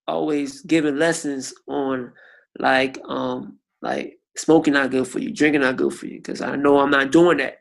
always 0.08 0.62
giving 0.62 0.98
lessons 0.98 1.54
on 1.68 2.12
like 2.60 3.00
um 3.08 3.58
like 3.82 4.18
smoking 4.38 4.74
not 4.74 4.92
good 4.92 5.08
for 5.08 5.20
you, 5.20 5.32
drinking 5.34 5.62
not 5.62 5.78
good 5.78 5.94
for 5.94 6.08
you, 6.08 6.18
because 6.18 6.42
I 6.42 6.56
know 6.56 6.80
I'm 6.80 6.92
not 6.92 7.12
doing 7.12 7.38
that. 7.38 7.58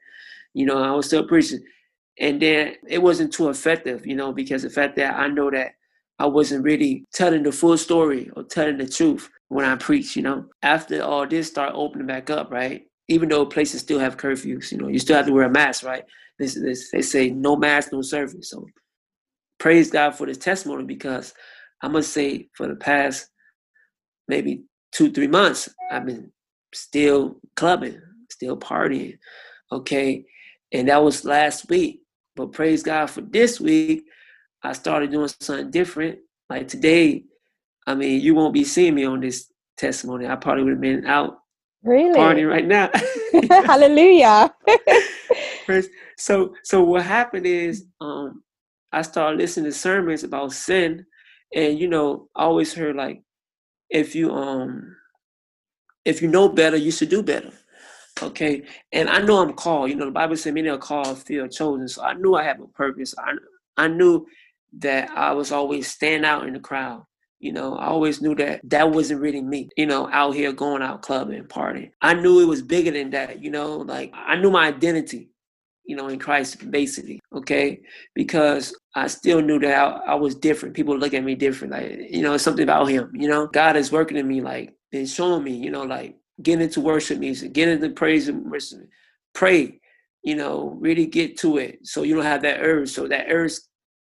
You 0.54 0.66
know, 0.66 0.82
I 0.82 0.92
was 0.92 1.06
still 1.06 1.26
preaching. 1.26 1.62
And 2.18 2.40
then 2.40 2.74
it 2.88 3.02
wasn't 3.02 3.32
too 3.32 3.48
effective, 3.48 4.06
you 4.06 4.14
know, 4.16 4.32
because 4.32 4.62
the 4.62 4.70
fact 4.70 4.96
that 4.96 5.14
I 5.14 5.28
know 5.28 5.50
that 5.50 5.72
I 6.18 6.26
wasn't 6.26 6.64
really 6.64 7.06
telling 7.12 7.42
the 7.42 7.52
full 7.52 7.76
story 7.78 8.30
or 8.36 8.44
telling 8.44 8.78
the 8.78 8.86
truth 8.88 9.28
when 9.48 9.64
I 9.64 9.76
preach, 9.76 10.16
you 10.16 10.22
know. 10.22 10.46
After 10.62 11.02
all 11.02 11.26
this 11.26 11.48
started 11.48 11.74
opening 11.74 12.06
back 12.06 12.30
up, 12.30 12.50
right? 12.50 12.84
Even 13.08 13.28
though 13.28 13.46
places 13.46 13.80
still 13.80 13.98
have 13.98 14.16
curfews, 14.18 14.70
you 14.72 14.78
know, 14.78 14.88
you 14.88 14.98
still 14.98 15.16
have 15.16 15.26
to 15.26 15.32
wear 15.32 15.44
a 15.44 15.50
mask, 15.50 15.84
right? 15.84 16.04
This, 16.38 16.54
this, 16.54 16.90
they 16.90 17.02
say 17.02 17.30
no 17.30 17.56
mask, 17.56 17.92
no 17.92 18.02
service. 18.02 18.50
So 18.50 18.66
praise 19.58 19.90
God 19.90 20.12
for 20.14 20.26
this 20.26 20.38
testimony 20.38 20.84
because 20.84 21.34
I 21.82 21.88
must 21.88 22.12
say 22.12 22.48
for 22.56 22.68
the 22.68 22.76
past 22.76 23.28
maybe 24.28 24.64
two, 24.92 25.10
three 25.10 25.26
months, 25.26 25.68
I've 25.90 26.06
been 26.06 26.30
still 26.74 27.36
clubbing, 27.56 28.00
still 28.30 28.56
partying. 28.56 29.18
Okay. 29.70 30.24
And 30.72 30.88
that 30.88 31.02
was 31.02 31.24
last 31.24 31.68
week. 31.68 32.00
But 32.36 32.52
praise 32.52 32.82
God 32.82 33.10
for 33.10 33.20
this 33.20 33.60
week, 33.60 34.04
I 34.62 34.72
started 34.72 35.10
doing 35.10 35.28
something 35.40 35.70
different. 35.70 36.20
Like 36.48 36.68
today, 36.68 37.24
I 37.86 37.94
mean, 37.94 38.20
you 38.20 38.34
won't 38.34 38.54
be 38.54 38.64
seeing 38.64 38.94
me 38.94 39.04
on 39.04 39.20
this 39.20 39.50
testimony. 39.76 40.26
I 40.26 40.36
probably 40.36 40.64
would 40.64 40.72
have 40.74 40.80
been 40.80 41.06
out 41.06 41.38
really 41.82 42.18
partying 42.18 42.48
right 42.48 42.66
now. 42.66 42.90
Hallelujah. 43.66 44.54
so 46.16 46.54
so 46.62 46.82
what 46.82 47.02
happened 47.04 47.46
is 47.46 47.86
um 48.00 48.42
I 48.92 49.02
started 49.02 49.38
listening 49.38 49.70
to 49.70 49.76
sermons 49.76 50.22
about 50.22 50.52
sin 50.52 51.06
and 51.54 51.78
you 51.78 51.88
know, 51.88 52.28
I 52.36 52.44
always 52.44 52.72
heard 52.74 52.96
like 52.96 53.22
if 53.92 54.14
you 54.14 54.32
um 54.32 54.96
if 56.04 56.20
you 56.20 56.28
know 56.28 56.48
better, 56.48 56.76
you 56.76 56.90
should 56.90 57.10
do 57.10 57.22
better. 57.22 57.52
Okay. 58.20 58.64
And 58.92 59.08
I 59.08 59.20
know 59.20 59.38
I'm 59.38 59.54
called. 59.54 59.90
You 59.90 59.96
know, 59.96 60.06
the 60.06 60.10
Bible 60.10 60.36
said 60.36 60.54
many 60.54 60.68
are 60.68 60.78
called, 60.78 61.18
few 61.18 61.44
are 61.44 61.48
chosen. 61.48 61.88
So 61.88 62.02
I 62.02 62.14
knew 62.14 62.34
I 62.34 62.42
have 62.42 62.60
a 62.60 62.66
purpose. 62.66 63.14
I 63.18 63.34
I 63.76 63.88
knew 63.88 64.26
that 64.78 65.10
I 65.10 65.32
was 65.32 65.52
always 65.52 65.88
stand 65.88 66.24
out 66.24 66.46
in 66.46 66.54
the 66.54 66.60
crowd. 66.60 67.04
You 67.40 67.52
know, 67.52 67.76
I 67.76 67.86
always 67.86 68.22
knew 68.22 68.36
that 68.36 68.60
that 68.70 68.92
wasn't 68.92 69.20
really 69.20 69.42
me, 69.42 69.68
you 69.76 69.86
know, 69.86 70.08
out 70.12 70.36
here 70.36 70.52
going 70.52 70.80
out 70.80 71.02
clubbing, 71.02 71.44
partying. 71.44 71.90
I 72.00 72.14
knew 72.14 72.40
it 72.40 72.46
was 72.46 72.62
bigger 72.62 72.92
than 72.92 73.10
that, 73.10 73.42
you 73.42 73.50
know, 73.50 73.78
like 73.78 74.12
I 74.14 74.36
knew 74.36 74.50
my 74.50 74.68
identity, 74.68 75.31
you 75.84 75.96
know, 75.96 76.08
in 76.08 76.18
Christ, 76.18 76.70
basically, 76.70 77.20
okay? 77.34 77.80
Because 78.14 78.74
I 78.94 79.06
still 79.08 79.40
knew 79.40 79.58
that 79.60 79.76
I, 79.76 80.12
I 80.12 80.14
was 80.14 80.34
different. 80.34 80.74
People 80.74 80.96
look 80.98 81.14
at 81.14 81.24
me 81.24 81.34
different. 81.34 81.72
Like, 81.72 82.10
you 82.10 82.22
know, 82.22 82.36
something 82.36 82.62
about 82.62 82.86
Him, 82.86 83.10
you 83.14 83.28
know? 83.28 83.48
God 83.48 83.76
is 83.76 83.92
working 83.92 84.16
in 84.16 84.28
me, 84.28 84.40
like, 84.40 84.74
and 84.92 85.08
showing 85.08 85.42
me, 85.42 85.52
you 85.52 85.70
know, 85.70 85.82
like, 85.82 86.16
get 86.42 86.60
into 86.60 86.80
worship 86.80 87.18
music, 87.18 87.52
get 87.52 87.68
into 87.68 87.90
praise 87.90 88.28
and 88.28 88.50
worship, 88.50 88.88
pray, 89.34 89.80
you 90.22 90.34
know, 90.36 90.76
really 90.80 91.06
get 91.06 91.36
to 91.38 91.58
it 91.58 91.80
so 91.82 92.02
you 92.02 92.14
don't 92.14 92.24
have 92.24 92.42
that 92.42 92.60
urge. 92.60 92.90
So 92.90 93.08
that 93.08 93.26
urge 93.28 93.52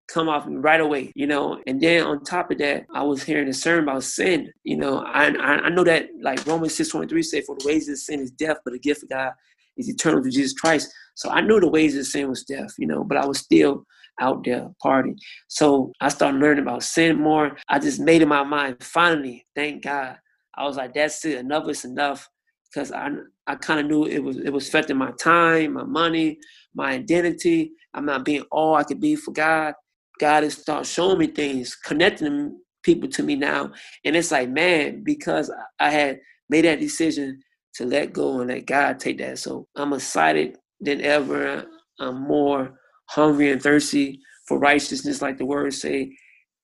come 0.07 0.29
off 0.29 0.45
right 0.47 0.81
away, 0.81 1.11
you 1.15 1.27
know. 1.27 1.61
And 1.67 1.79
then 1.81 2.03
on 2.03 2.23
top 2.23 2.51
of 2.51 2.57
that, 2.59 2.85
I 2.93 3.03
was 3.03 3.23
hearing 3.23 3.47
a 3.47 3.53
sermon 3.53 3.83
about 3.83 4.03
sin. 4.03 4.51
You 4.63 4.77
know, 4.77 4.99
I 4.99 5.27
I, 5.27 5.69
know 5.69 5.83
that 5.83 6.09
like 6.21 6.45
Romans 6.47 6.75
six 6.75 6.89
twenty 6.89 7.07
three 7.07 7.23
say, 7.23 7.41
"For 7.41 7.55
the 7.57 7.67
wages 7.67 7.89
of 7.89 7.97
sin 7.99 8.19
is 8.21 8.31
death, 8.31 8.57
but 8.63 8.73
the 8.73 8.79
gift 8.79 9.03
of 9.03 9.09
God 9.09 9.33
is 9.77 9.89
eternal 9.89 10.21
through 10.21 10.31
Jesus 10.31 10.59
Christ." 10.59 10.91
So 11.15 11.29
I 11.29 11.41
knew 11.41 11.59
the 11.59 11.69
ways 11.69 11.97
of 11.97 12.05
sin 12.05 12.29
was 12.29 12.43
death, 12.43 12.73
you 12.77 12.87
know, 12.87 13.03
but 13.03 13.17
I 13.17 13.25
was 13.25 13.39
still 13.39 13.85
out 14.19 14.43
there 14.43 14.69
partying. 14.83 15.17
So 15.47 15.91
I 16.01 16.09
started 16.09 16.39
learning 16.39 16.63
about 16.63 16.83
sin 16.83 17.17
more. 17.17 17.55
I 17.69 17.79
just 17.79 17.99
made 17.99 18.21
in 18.21 18.29
my 18.29 18.43
mind, 18.43 18.83
finally, 18.83 19.45
thank 19.55 19.83
God. 19.83 20.17
I 20.55 20.65
was 20.65 20.77
like, 20.77 20.93
that's 20.93 21.23
it, 21.25 21.37
enough 21.37 21.69
is 21.69 21.85
enough. 21.85 22.27
Because 22.71 22.91
I 22.91 23.09
I 23.47 23.55
kind 23.55 23.79
of 23.79 23.85
knew 23.85 24.05
it 24.05 24.19
was 24.19 24.37
it 24.37 24.51
was 24.51 24.67
affecting 24.67 24.97
my 24.97 25.11
time, 25.19 25.73
my 25.73 25.83
money, 25.83 26.37
my 26.75 26.91
identity. 26.91 27.71
I'm 27.93 28.05
not 28.05 28.25
being 28.25 28.43
all 28.51 28.75
I 28.75 28.83
could 28.83 28.99
be 28.99 29.15
for 29.15 29.31
God 29.31 29.73
God 30.19 30.43
has 30.43 30.55
started 30.55 30.85
showing 30.85 31.19
me 31.19 31.27
things, 31.27 31.75
connecting 31.75 32.59
people 32.83 33.09
to 33.09 33.23
me 33.23 33.35
now. 33.35 33.71
And 34.05 34.15
it's 34.15 34.31
like, 34.31 34.49
man, 34.49 35.03
because 35.03 35.51
I 35.79 35.91
had 35.91 36.19
made 36.49 36.65
that 36.65 36.79
decision 36.79 37.41
to 37.77 37.85
let 37.85 38.13
go 38.13 38.41
and 38.41 38.49
let 38.49 38.67
God 38.67 38.99
take 38.99 39.19
that. 39.19 39.39
So 39.39 39.67
I'm 39.77 39.93
excited 39.93 40.57
than 40.81 41.01
ever. 41.01 41.65
I'm 41.99 42.21
more 42.27 42.79
hungry 43.09 43.51
and 43.51 43.61
thirsty 43.63 44.21
for 44.47 44.59
righteousness, 44.59 45.21
like 45.21 45.39
the 45.39 45.45
words 45.47 45.81
say. 45.81 46.11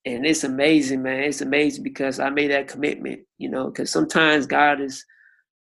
And 0.05 0.25
it's 0.25 0.43
amazing, 0.45 1.03
man. 1.03 1.23
It's 1.23 1.41
amazing 1.41 1.83
because 1.83 2.19
I 2.19 2.29
made 2.29 2.51
that 2.51 2.69
commitment, 2.69 3.21
you 3.39 3.49
know, 3.49 3.67
because 3.67 3.91
sometimes 3.91 4.47
God 4.47 4.81
is 4.81 5.05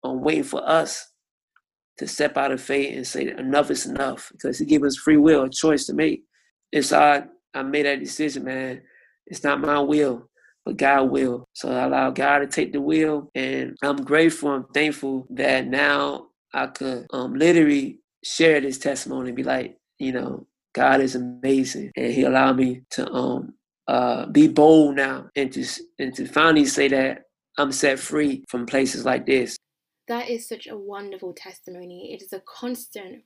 um, 0.03 0.21
waiting 0.21 0.43
for 0.43 0.67
us 0.67 1.07
to 1.97 2.07
step 2.07 2.37
out 2.37 2.51
of 2.51 2.61
faith 2.61 2.95
and 2.95 3.07
say 3.07 3.29
enough 3.29 3.71
is 3.71 3.85
enough 3.85 4.29
because 4.31 4.59
he 4.59 4.65
gave 4.65 4.83
us 4.83 4.97
free 4.97 5.17
will, 5.17 5.43
a 5.43 5.49
choice 5.49 5.85
to 5.87 5.93
make. 5.93 6.23
It's 6.71 6.93
I 6.93 7.25
I 7.53 7.63
made 7.63 7.85
that 7.85 7.99
decision, 7.99 8.45
man. 8.45 8.81
It's 9.27 9.43
not 9.43 9.61
my 9.61 9.79
will, 9.79 10.29
but 10.67 10.75
God 10.75 11.09
will. 11.11 11.47
So 11.53 11.71
I 11.71 11.85
allow 11.85 12.11
God 12.11 12.39
to 12.39 12.47
take 12.47 12.73
the 12.73 12.81
wheel 12.81 13.31
and 13.33 13.77
I'm 13.81 14.03
grateful, 14.03 14.49
I'm 14.49 14.65
thankful 14.73 15.25
that 15.29 15.65
now 15.65 16.27
I 16.53 16.67
could 16.67 17.05
um 17.13 17.35
literally 17.35 18.01
share 18.21 18.59
this 18.59 18.77
testimony 18.77 19.29
and 19.29 19.37
be 19.37 19.43
like, 19.43 19.77
you 19.97 20.11
know, 20.11 20.45
God 20.75 20.99
is 20.99 21.15
amazing. 21.15 21.93
And 21.95 22.11
he 22.11 22.23
allowed 22.23 22.57
me 22.57 22.81
to 22.91 23.09
um 23.09 23.53
uh 23.87 24.25
be 24.25 24.49
bold 24.49 24.97
now 24.97 25.29
and 25.37 25.53
to 25.53 25.65
and 25.99 26.13
to 26.15 26.25
finally 26.25 26.65
say 26.65 26.89
that 26.89 27.21
I'm 27.57 27.71
set 27.71 27.97
free 27.97 28.43
from 28.49 28.65
places 28.65 29.05
like 29.05 29.25
this. 29.25 29.55
That 30.09 30.29
is 30.29 30.49
such 30.49 30.67
a 30.67 30.77
wonderful 30.77 31.33
testimony. 31.33 32.13
It 32.13 32.21
is 32.21 32.33
a 32.33 32.41
constant 32.41 33.23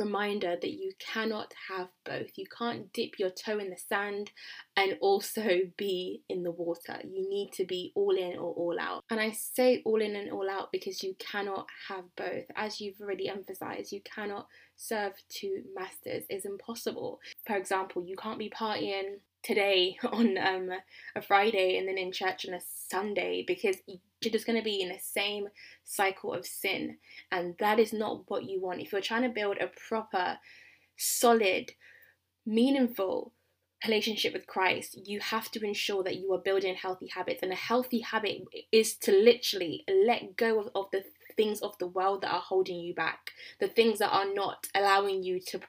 reminder 0.00 0.56
that 0.60 0.70
you 0.70 0.92
cannot 0.98 1.54
have 1.68 1.88
both. 2.04 2.36
You 2.36 2.46
can't 2.46 2.92
dip 2.92 3.18
your 3.18 3.30
toe 3.30 3.58
in 3.58 3.70
the 3.70 3.76
sand 3.76 4.32
and 4.76 4.96
also 5.00 5.60
be 5.76 6.22
in 6.28 6.42
the 6.42 6.50
water. 6.50 6.98
You 7.04 7.28
need 7.28 7.52
to 7.54 7.64
be 7.64 7.92
all 7.94 8.16
in 8.16 8.36
or 8.38 8.52
all 8.54 8.76
out. 8.80 9.04
And 9.10 9.20
I 9.20 9.30
say 9.30 9.82
all 9.84 10.00
in 10.00 10.16
and 10.16 10.32
all 10.32 10.48
out 10.50 10.72
because 10.72 11.02
you 11.02 11.14
cannot 11.18 11.66
have 11.88 12.04
both. 12.16 12.44
As 12.56 12.80
you've 12.80 13.00
already 13.00 13.28
emphasized, 13.28 13.92
you 13.92 14.00
cannot 14.02 14.46
serve 14.76 15.12
two 15.28 15.62
masters. 15.74 16.24
It's 16.28 16.46
impossible. 16.46 17.20
For 17.46 17.56
example, 17.56 18.04
you 18.04 18.16
can't 18.16 18.38
be 18.38 18.50
partying 18.50 19.18
today 19.42 19.96
on 20.04 20.38
um, 20.38 20.70
a 21.14 21.22
Friday 21.22 21.78
and 21.78 21.88
then 21.88 21.98
in 21.98 22.12
church 22.12 22.46
on 22.48 22.54
a 22.54 22.60
Sunday 22.88 23.44
because 23.46 23.76
you're 24.22 24.32
just 24.32 24.46
going 24.46 24.58
to 24.58 24.64
be 24.64 24.80
in 24.80 24.88
the 24.88 24.98
same 25.00 25.48
cycle 25.84 26.32
of 26.34 26.46
sin. 26.46 26.96
And 27.30 27.54
that 27.58 27.78
is 27.78 27.92
not 27.92 28.22
what 28.28 28.44
you 28.44 28.60
want. 28.60 28.80
If 28.80 28.92
you're 28.92 29.00
trying 29.00 29.22
to 29.22 29.28
build 29.28 29.58
a 29.58 29.70
proper, 29.88 30.38
solid, 30.96 31.72
meaningful 32.46 33.32
relationship 33.86 34.32
with 34.32 34.46
Christ, 34.46 34.98
you 35.06 35.20
have 35.20 35.50
to 35.52 35.64
ensure 35.64 36.02
that 36.04 36.16
you 36.16 36.32
are 36.34 36.38
building 36.38 36.74
healthy 36.74 37.08
habits. 37.08 37.40
And 37.42 37.52
a 37.52 37.56
healthy 37.56 38.00
habit 38.00 38.42
is 38.72 38.96
to 38.98 39.12
literally 39.12 39.84
let 39.88 40.36
go 40.36 40.60
of, 40.60 40.68
of 40.74 40.86
the 40.92 41.04
things 41.36 41.60
of 41.62 41.76
the 41.78 41.86
world 41.86 42.22
that 42.22 42.32
are 42.32 42.40
holding 42.40 42.80
you 42.80 42.94
back, 42.94 43.30
the 43.60 43.68
things 43.68 43.98
that 44.00 44.10
are 44.10 44.32
not 44.34 44.66
allowing 44.74 45.22
you 45.22 45.40
to 45.40 45.60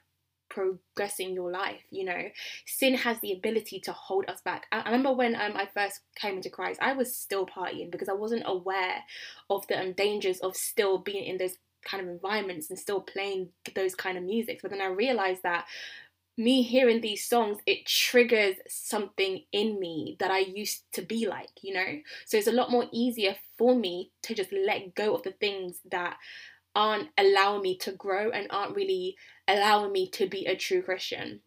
progressing 0.53 1.33
your 1.33 1.51
life 1.51 1.81
you 1.89 2.05
know? 2.05 2.23
Sin 2.65 2.93
has 2.95 3.19
the 3.21 3.33
ability 3.33 3.79
to 3.81 3.93
hold 3.93 4.25
us 4.29 4.41
back. 4.41 4.67
I, 4.71 4.81
I 4.81 4.85
remember 4.85 5.13
when 5.13 5.35
um, 5.35 5.53
i 5.55 5.67
first 5.73 6.01
came 6.15 6.35
into 6.35 6.49
christ 6.49 6.79
i 6.81 6.93
was 6.93 7.15
still 7.15 7.45
partying 7.45 7.91
because 7.91 8.09
i 8.09 8.13
wasn't 8.13 8.43
aware 8.45 9.03
of 9.49 9.65
the 9.67 9.79
um, 9.79 9.93
dangers 9.93 10.39
of 10.39 10.55
still 10.55 10.97
being 10.97 11.25
in 11.25 11.37
those 11.37 11.57
kind 11.83 12.03
of 12.03 12.09
environments 12.09 12.69
and 12.69 12.77
still 12.77 13.01
playing 13.01 13.49
those 13.75 13.95
kind 13.95 14.17
of 14.17 14.23
music. 14.23 14.59
But 14.61 14.71
then 14.71 14.81
i 14.81 14.87
realized 14.87 15.43
that 15.43 15.65
me 16.37 16.61
hearing 16.61 17.01
these 17.01 17.27
songs, 17.27 17.57
it 17.65 17.85
triggers 17.85 18.55
something 18.67 19.43
in 19.51 19.79
me 19.79 20.15
that 20.19 20.31
I 20.31 20.39
used 20.39 20.83
to 20.93 21.01
be 21.01 21.27
like, 21.27 21.49
you 21.61 21.73
know? 21.73 21.99
So 22.25 22.37
it's 22.37 22.47
a 22.47 22.53
lot 22.53 22.71
more 22.71 22.85
easier 22.91 23.35
for 23.57 23.75
me 23.75 24.11
to 24.23 24.33
just 24.33 24.51
let 24.51 24.95
go 24.95 25.13
of 25.13 25.23
the 25.23 25.33
things 25.33 25.79
that 25.91 26.17
aren't 26.73 27.09
allowing 27.17 27.61
me 27.61 27.77
to 27.79 27.91
grow 27.91 28.31
and 28.31 28.47
aren't 28.49 28.75
really 28.75 29.17
allowing 29.51 29.91
me 29.91 30.09
to 30.11 30.27
be 30.27 30.45
a 30.45 30.55
true 30.55 30.81
Christian. 30.81 31.41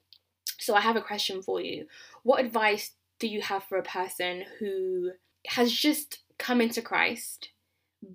So 0.58 0.74
I 0.74 0.80
have 0.80 0.96
a 0.96 1.02
question 1.02 1.42
for 1.42 1.60
you. 1.60 1.86
What 2.22 2.44
advice 2.44 2.92
do 3.18 3.26
you 3.26 3.40
have 3.42 3.64
for 3.64 3.78
a 3.78 3.82
person 3.82 4.44
who 4.58 5.10
has 5.46 5.72
just 5.72 6.22
come 6.38 6.60
into 6.60 6.82
Christ, 6.82 7.50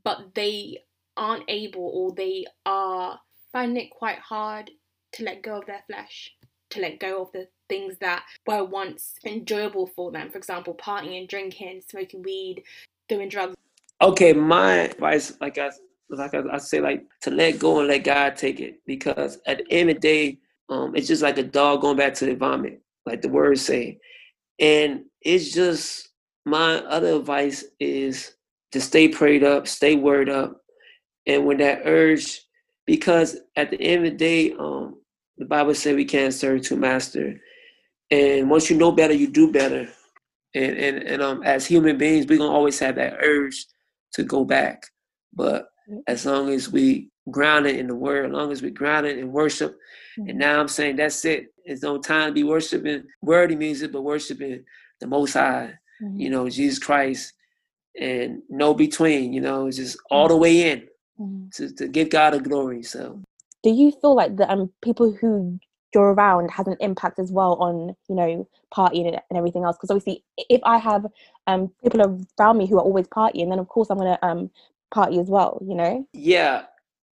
but 0.03 0.35
they 0.35 0.79
aren't 1.15 1.43
able 1.47 1.91
or 1.93 2.11
they 2.11 2.45
are 2.65 3.19
finding 3.51 3.85
it 3.85 3.91
quite 3.91 4.19
hard 4.19 4.71
to 5.13 5.23
let 5.23 5.41
go 5.41 5.59
of 5.59 5.65
their 5.65 5.83
flesh, 5.87 6.31
to 6.69 6.81
let 6.81 6.99
go 6.99 7.21
of 7.21 7.31
the 7.31 7.47
things 7.67 7.97
that 7.99 8.23
were 8.47 8.63
once 8.63 9.15
enjoyable 9.25 9.87
for 9.87 10.11
them? 10.11 10.29
For 10.29 10.37
example, 10.37 10.73
partying 10.73 11.19
and 11.19 11.27
drinking, 11.27 11.81
smoking 11.87 12.23
weed, 12.23 12.63
doing 13.07 13.29
drugs. 13.29 13.55
Okay, 14.01 14.33
my 14.33 14.75
advice, 14.75 15.33
like 15.41 15.57
I 15.57 15.71
like 16.09 16.33
I, 16.33 16.41
I, 16.51 16.57
say, 16.57 16.81
like 16.81 17.05
to 17.21 17.31
let 17.31 17.59
go 17.59 17.79
and 17.79 17.87
let 17.87 18.03
God 18.03 18.35
take 18.35 18.59
it. 18.59 18.81
Because 18.85 19.39
at 19.45 19.59
the 19.59 19.71
end 19.71 19.89
of 19.89 19.95
the 19.97 20.01
day, 20.01 20.37
um, 20.69 20.95
it's 20.95 21.07
just 21.07 21.23
like 21.23 21.37
a 21.37 21.43
dog 21.43 21.81
going 21.81 21.97
back 21.97 22.13
to 22.15 22.25
the 22.25 22.35
vomit, 22.35 22.81
like 23.05 23.21
the 23.21 23.29
words 23.29 23.61
say. 23.61 23.99
And 24.59 25.05
it's 25.21 25.51
just 25.51 26.09
my 26.45 26.75
other 26.85 27.15
advice 27.15 27.63
is 27.79 28.33
to 28.71 28.81
stay 28.81 29.07
prayed 29.07 29.43
up, 29.43 29.67
stay 29.67 29.95
word 29.95 30.29
up, 30.29 30.61
and 31.25 31.45
when 31.45 31.57
that 31.57 31.81
urge, 31.85 32.41
because 32.85 33.37
at 33.55 33.69
the 33.69 33.79
end 33.81 34.05
of 34.05 34.11
the 34.11 34.17
day, 34.17 34.53
um, 34.53 34.99
the 35.37 35.45
Bible 35.45 35.73
said 35.75 35.95
we 35.95 36.05
can't 36.05 36.33
serve 36.33 36.61
two 36.61 36.75
masters. 36.75 37.39
And 38.11 38.49
once 38.49 38.69
you 38.69 38.77
know 38.77 38.91
better, 38.91 39.13
you 39.13 39.27
do 39.27 39.51
better. 39.51 39.87
And 40.55 40.77
and 40.77 40.97
and 41.03 41.21
um, 41.21 41.43
as 41.43 41.67
human 41.67 41.97
beings, 41.97 42.25
we're 42.27 42.39
gonna 42.39 42.51
always 42.51 42.79
have 42.79 42.95
that 42.95 43.17
urge 43.21 43.65
to 44.13 44.23
go 44.23 44.43
back. 44.43 44.83
But 45.33 45.69
as 46.07 46.25
long 46.25 46.49
as 46.49 46.69
we 46.69 47.09
grounded 47.29 47.75
in 47.75 47.87
the 47.87 47.95
word, 47.95 48.25
as 48.25 48.31
long 48.31 48.51
as 48.51 48.61
we 48.61 48.71
grounded 48.71 49.17
in 49.17 49.31
worship. 49.31 49.77
Mm-hmm. 50.17 50.29
And 50.29 50.39
now 50.39 50.59
I'm 50.59 50.67
saying 50.67 50.95
that's 50.95 51.23
it. 51.25 51.53
It's 51.65 51.83
no 51.83 51.97
time 51.99 52.29
to 52.29 52.33
be 52.33 52.43
worshiping 52.43 53.03
wordy 53.21 53.55
music, 53.55 53.91
but 53.91 54.01
worshiping 54.01 54.63
the 54.99 55.07
most 55.07 55.33
high, 55.33 55.73
mm-hmm. 56.01 56.19
you 56.19 56.29
know, 56.29 56.49
Jesus 56.49 56.79
Christ 56.79 57.33
and 57.99 58.41
no 58.49 58.73
between, 58.73 59.33
you 59.33 59.41
know, 59.41 59.67
it's 59.67 59.77
just 59.77 59.97
all 60.09 60.27
the 60.27 60.37
way 60.37 60.71
in 60.71 60.87
mm-hmm. 61.19 61.47
to, 61.53 61.73
to 61.75 61.87
give 61.87 62.09
God 62.09 62.33
a 62.33 62.39
glory. 62.39 62.83
So 62.83 63.21
do 63.63 63.69
you 63.69 63.91
feel 63.91 64.15
like 64.15 64.35
the 64.37 64.49
um 64.51 64.71
people 64.81 65.11
who 65.11 65.59
you're 65.93 66.13
around 66.13 66.51
has 66.51 66.67
an 66.67 66.77
impact 66.79 67.19
as 67.19 67.31
well 67.31 67.55
on 67.55 67.95
you 68.07 68.15
know 68.15 68.47
partying 68.73 69.07
and 69.07 69.37
everything 69.37 69.63
else 69.63 69.75
because 69.75 69.89
obviously 69.89 70.23
if 70.49 70.61
i 70.63 70.77
have 70.77 71.05
um 71.47 71.71
people 71.83 72.25
around 72.39 72.57
me 72.57 72.67
who 72.67 72.77
are 72.77 72.83
always 72.83 73.07
partying 73.07 73.49
then 73.49 73.59
of 73.59 73.67
course 73.67 73.89
i'm 73.89 73.97
going 73.97 74.15
to 74.15 74.25
um 74.25 74.49
party 74.91 75.19
as 75.19 75.27
well, 75.27 75.61
you 75.65 75.75
know? 75.75 76.05
Yeah, 76.13 76.63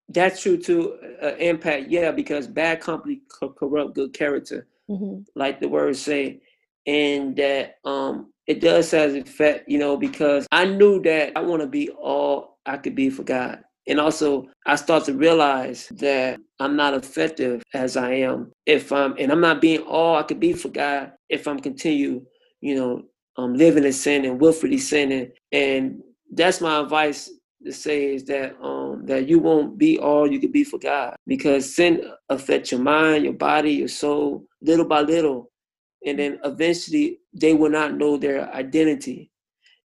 that's 0.08 0.42
true 0.42 0.56
too. 0.56 0.98
Uh, 1.22 1.34
impact, 1.36 1.88
yeah, 1.88 2.10
because 2.10 2.46
bad 2.46 2.80
company 2.80 3.22
co- 3.28 3.50
corrupt 3.50 3.94
good 3.94 4.12
character, 4.12 4.66
mm-hmm. 4.88 5.20
like 5.34 5.60
the 5.60 5.68
words 5.68 6.00
say, 6.00 6.40
and 6.86 7.36
that 7.36 7.76
um 7.84 8.32
it 8.46 8.60
does 8.60 8.90
have 8.92 9.10
an 9.10 9.22
effect, 9.22 9.68
you 9.68 9.78
know, 9.78 9.96
because 9.96 10.46
I 10.52 10.64
knew 10.64 11.02
that 11.02 11.32
I 11.36 11.40
want 11.40 11.62
to 11.62 11.68
be 11.68 11.88
all 11.90 12.58
I 12.64 12.76
could 12.76 12.94
be 12.94 13.10
for 13.10 13.24
God. 13.24 13.60
And 13.88 14.00
also, 14.00 14.46
I 14.66 14.76
start 14.76 15.04
to 15.04 15.14
realize 15.14 15.88
that 15.96 16.40
I'm 16.58 16.76
not 16.76 16.94
effective 16.94 17.62
as 17.74 17.96
I 17.96 18.12
am 18.14 18.52
if 18.66 18.92
I'm, 18.92 19.14
and 19.18 19.30
I'm 19.30 19.40
not 19.40 19.60
being 19.60 19.80
all 19.82 20.16
I 20.16 20.22
could 20.22 20.40
be 20.40 20.52
for 20.52 20.68
God 20.68 21.12
if 21.28 21.46
I'm 21.46 21.60
continue, 21.60 22.24
you 22.60 22.74
know, 22.74 23.02
um, 23.36 23.54
living 23.54 23.84
in 23.84 23.92
sin 23.92 24.24
and 24.24 24.40
willfully 24.40 24.78
sinning. 24.78 25.30
And 25.52 26.02
that's 26.32 26.60
my 26.60 26.80
advice 26.80 27.30
to 27.64 27.72
say 27.72 28.14
is 28.14 28.24
that 28.24 28.54
um 28.62 29.06
that 29.06 29.28
you 29.28 29.38
won't 29.38 29.78
be 29.78 29.98
all 29.98 30.30
you 30.30 30.38
could 30.38 30.52
be 30.52 30.64
for 30.64 30.78
God 30.78 31.16
because 31.26 31.74
sin 31.74 32.10
affects 32.28 32.70
your 32.70 32.80
mind, 32.80 33.24
your 33.24 33.32
body, 33.32 33.72
your 33.72 33.88
soul, 33.88 34.46
little 34.60 34.84
by 34.84 35.00
little, 35.00 35.50
and 36.04 36.18
then 36.18 36.38
eventually 36.44 37.18
they 37.32 37.54
will 37.54 37.70
not 37.70 37.96
know 37.96 38.16
their 38.16 38.52
identity, 38.54 39.30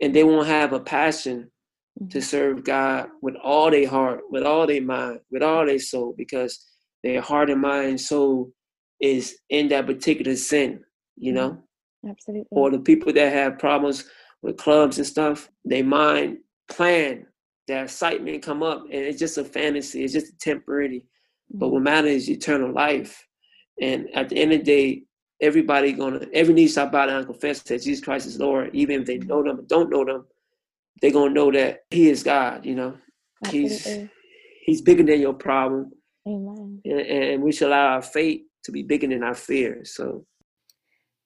and 0.01 0.15
they 0.15 0.23
won't 0.23 0.47
have 0.47 0.73
a 0.73 0.79
passion 0.79 1.49
to 1.97 2.17
mm-hmm. 2.17 2.19
serve 2.19 2.63
God 2.63 3.07
with 3.21 3.35
all 3.35 3.71
their 3.71 3.87
heart, 3.87 4.21
with 4.29 4.43
all 4.43 4.67
their 4.67 4.81
mind, 4.81 5.19
with 5.31 5.41
all 5.41 5.65
their 5.65 5.79
soul, 5.79 6.13
because 6.17 6.65
their 7.03 7.21
heart 7.21 7.49
and 7.49 7.61
mind 7.61 7.89
and 7.89 8.01
soul 8.01 8.51
is 8.99 9.37
in 9.49 9.69
that 9.69 9.85
particular 9.85 10.35
sin, 10.35 10.83
you 11.15 11.31
know. 11.31 11.51
Mm-hmm. 11.51 12.09
Absolutely. 12.09 12.47
Or 12.51 12.69
the 12.69 12.79
people 12.79 13.11
that 13.13 13.33
have 13.33 13.57
problems 13.57 14.05
with 14.41 14.57
clubs 14.57 14.97
and 14.97 15.07
stuff, 15.07 15.49
they 15.63 15.81
mind 15.81 16.37
plan 16.69 17.25
that 17.67 17.83
excitement 17.83 18.43
come 18.43 18.63
up 18.63 18.83
and 18.83 18.93
it's 18.93 19.19
just 19.19 19.37
a 19.37 19.43
fantasy 19.43 20.03
it's 20.03 20.13
just 20.13 20.33
a 20.33 20.37
temporary 20.37 20.99
mm-hmm. 20.99 21.59
but 21.59 21.69
what 21.69 21.81
matters 21.81 22.23
is 22.23 22.29
eternal 22.29 22.71
life 22.71 23.25
and 23.81 24.07
at 24.13 24.29
the 24.29 24.37
end 24.37 24.53
of 24.53 24.59
the 24.59 24.63
day 24.63 25.03
everybody 25.41 25.91
gonna 25.91 26.25
every 26.33 26.53
knee 26.53 26.67
shall 26.67 26.89
bow 26.89 27.05
down 27.05 27.17
and 27.17 27.27
confess 27.27 27.61
that 27.63 27.81
jesus 27.81 28.03
christ 28.03 28.25
is 28.25 28.39
lord 28.39 28.69
even 28.73 29.01
if 29.01 29.07
they 29.07 29.17
know 29.17 29.43
them 29.43 29.59
or 29.59 29.63
don't 29.63 29.89
know 29.89 30.05
them 30.05 30.25
they're 31.01 31.11
gonna 31.11 31.33
know 31.33 31.51
that 31.51 31.79
he 31.89 32.09
is 32.09 32.23
god 32.23 32.65
you 32.65 32.75
know 32.75 32.95
Absolutely. 33.43 33.69
he's 33.69 34.09
he's 34.65 34.81
bigger 34.81 35.03
than 35.03 35.19
your 35.19 35.33
problem 35.33 35.91
Amen. 36.27 36.81
And, 36.85 36.99
and 37.01 37.43
we 37.43 37.51
should 37.51 37.67
allow 37.67 37.93
our 37.93 38.01
faith 38.01 38.41
to 38.63 38.71
be 38.71 38.81
bigger 38.81 39.07
than 39.07 39.23
our 39.23 39.35
fear 39.35 39.83
so 39.83 40.25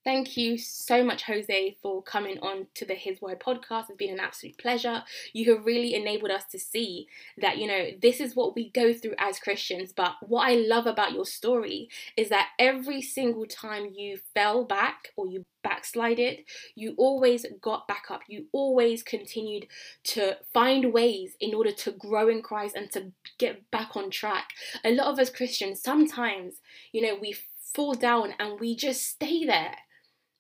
Thank 0.10 0.38
you 0.38 0.58
so 0.58 1.04
much, 1.04 1.22
Jose, 1.26 1.78
for 1.84 2.02
coming 2.02 2.40
on 2.40 2.66
to 2.74 2.84
the 2.84 2.96
His 2.96 3.22
Word 3.22 3.40
podcast. 3.40 3.90
It's 3.90 3.98
been 3.98 4.10
an 4.10 4.20
absolute 4.20 4.58
pleasure. 4.58 5.04
You 5.34 5.54
have 5.54 5.68
really 5.68 5.94
enabled 5.94 6.32
us 6.32 6.46
to 6.46 6.58
see 6.58 7.08
that, 7.38 7.60
you 7.60 7.68
know, 7.68 7.90
this 8.02 8.20
is 8.20 8.36
what 8.36 8.56
we 8.56 8.72
go 8.72 8.92
through 8.92 9.14
as 9.20 9.38
Christians. 9.38 9.94
But 9.96 10.14
what 10.22 10.50
I 10.50 10.56
love 10.56 10.88
about 10.88 11.12
your 11.12 11.28
story 11.28 11.90
is 12.18 12.30
that 12.30 12.48
every 12.58 13.04
single 13.04 13.46
time 13.46 13.92
you 13.94 14.18
fell 14.34 14.66
back 14.66 15.10
or 15.16 15.28
you 15.28 15.46
backslided, 15.64 16.40
you 16.74 16.96
always 16.98 17.46
got 17.62 17.88
back 17.88 18.06
up. 18.10 18.22
You 18.28 18.48
always 18.52 19.04
continued 19.04 19.68
to 20.06 20.38
find 20.52 20.92
ways 20.92 21.36
in 21.40 21.54
order 21.54 21.72
to 21.72 21.92
grow 21.92 22.30
in 22.30 22.42
Christ 22.42 22.76
and 22.76 22.92
to 22.94 23.12
get 23.38 23.70
back 23.70 23.96
on 23.96 24.10
track. 24.10 24.50
A 24.84 24.90
lot 24.92 25.14
of 25.14 25.20
us 25.20 25.30
Christians, 25.30 25.84
sometimes, 25.84 26.56
you 26.92 27.04
know, 27.04 27.16
we 27.22 27.36
fall 27.76 27.94
down 27.94 28.34
and 28.40 28.60
we 28.60 28.76
just 28.76 29.04
stay 29.06 29.46
there 29.46 29.76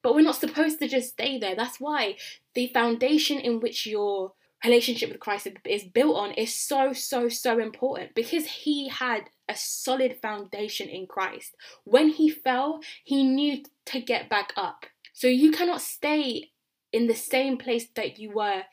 but 0.01 0.15
we're 0.15 0.21
not 0.21 0.35
supposed 0.35 0.79
to 0.79 0.87
just 0.87 1.11
stay 1.11 1.37
there. 1.37 1.55
That's 1.55 1.79
why 1.79 2.15
the 2.53 2.67
foundation 2.67 3.39
in 3.39 3.59
which 3.59 3.85
your 3.85 4.33
relationship 4.63 5.09
with 5.09 5.19
Christ 5.19 5.47
is 5.65 5.83
built 5.83 6.17
on 6.17 6.31
is 6.31 6.55
so, 6.55 6.93
so, 6.93 7.29
so 7.29 7.59
important 7.59 8.13
because 8.15 8.45
he 8.45 8.89
had 8.89 9.29
a 9.47 9.55
solid 9.55 10.17
foundation 10.21 10.89
in 10.89 11.07
Christ. 11.07 11.55
When 11.85 12.09
he 12.09 12.29
fell, 12.29 12.81
he 13.03 13.23
knew 13.23 13.63
to 13.85 14.01
get 14.01 14.29
back 14.29 14.53
up. 14.55 14.85
So 15.13 15.27
you 15.27 15.51
cannot 15.51 15.81
stay 15.81 16.51
in 16.91 17.07
the 17.07 17.15
same 17.15 17.57
place 17.57 17.87
that 17.95 18.17
you 18.17 18.31
were 18.31 18.63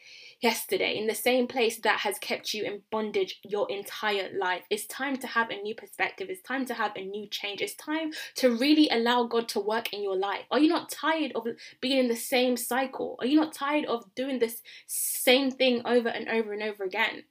yesterday, 0.40 0.96
in 0.96 1.06
the 1.06 1.14
same 1.14 1.46
place 1.46 1.78
that 1.80 2.00
has 2.00 2.18
kept 2.18 2.54
you 2.54 2.64
in 2.64 2.82
bondage 2.90 3.40
your 3.42 3.70
entire 3.70 4.30
life. 4.38 4.62
It's 4.70 4.86
time 4.86 5.16
to 5.18 5.26
have 5.26 5.50
a 5.50 5.60
new 5.60 5.74
perspective. 5.74 6.28
It's 6.30 6.42
time 6.42 6.64
to 6.66 6.74
have 6.74 6.92
a 6.96 7.04
new 7.04 7.28
change. 7.28 7.60
It's 7.60 7.74
time 7.74 8.12
to 8.36 8.56
really 8.56 8.88
allow 8.90 9.24
God 9.24 9.48
to 9.50 9.60
work 9.60 9.92
in 9.92 10.02
your 10.02 10.16
life. 10.16 10.44
Are 10.50 10.58
you 10.58 10.68
not 10.68 10.90
tired 10.90 11.32
of 11.34 11.46
being 11.80 11.98
in 11.98 12.08
the 12.08 12.16
same 12.16 12.56
cycle? 12.56 13.16
Are 13.20 13.26
you 13.26 13.36
not 13.36 13.52
tired 13.52 13.84
of 13.86 14.14
doing 14.14 14.38
this 14.38 14.62
same 14.86 15.50
thing 15.50 15.82
over 15.84 16.08
and 16.08 16.28
over 16.28 16.52
and 16.52 16.62
over 16.62 16.84
again? 16.84 17.24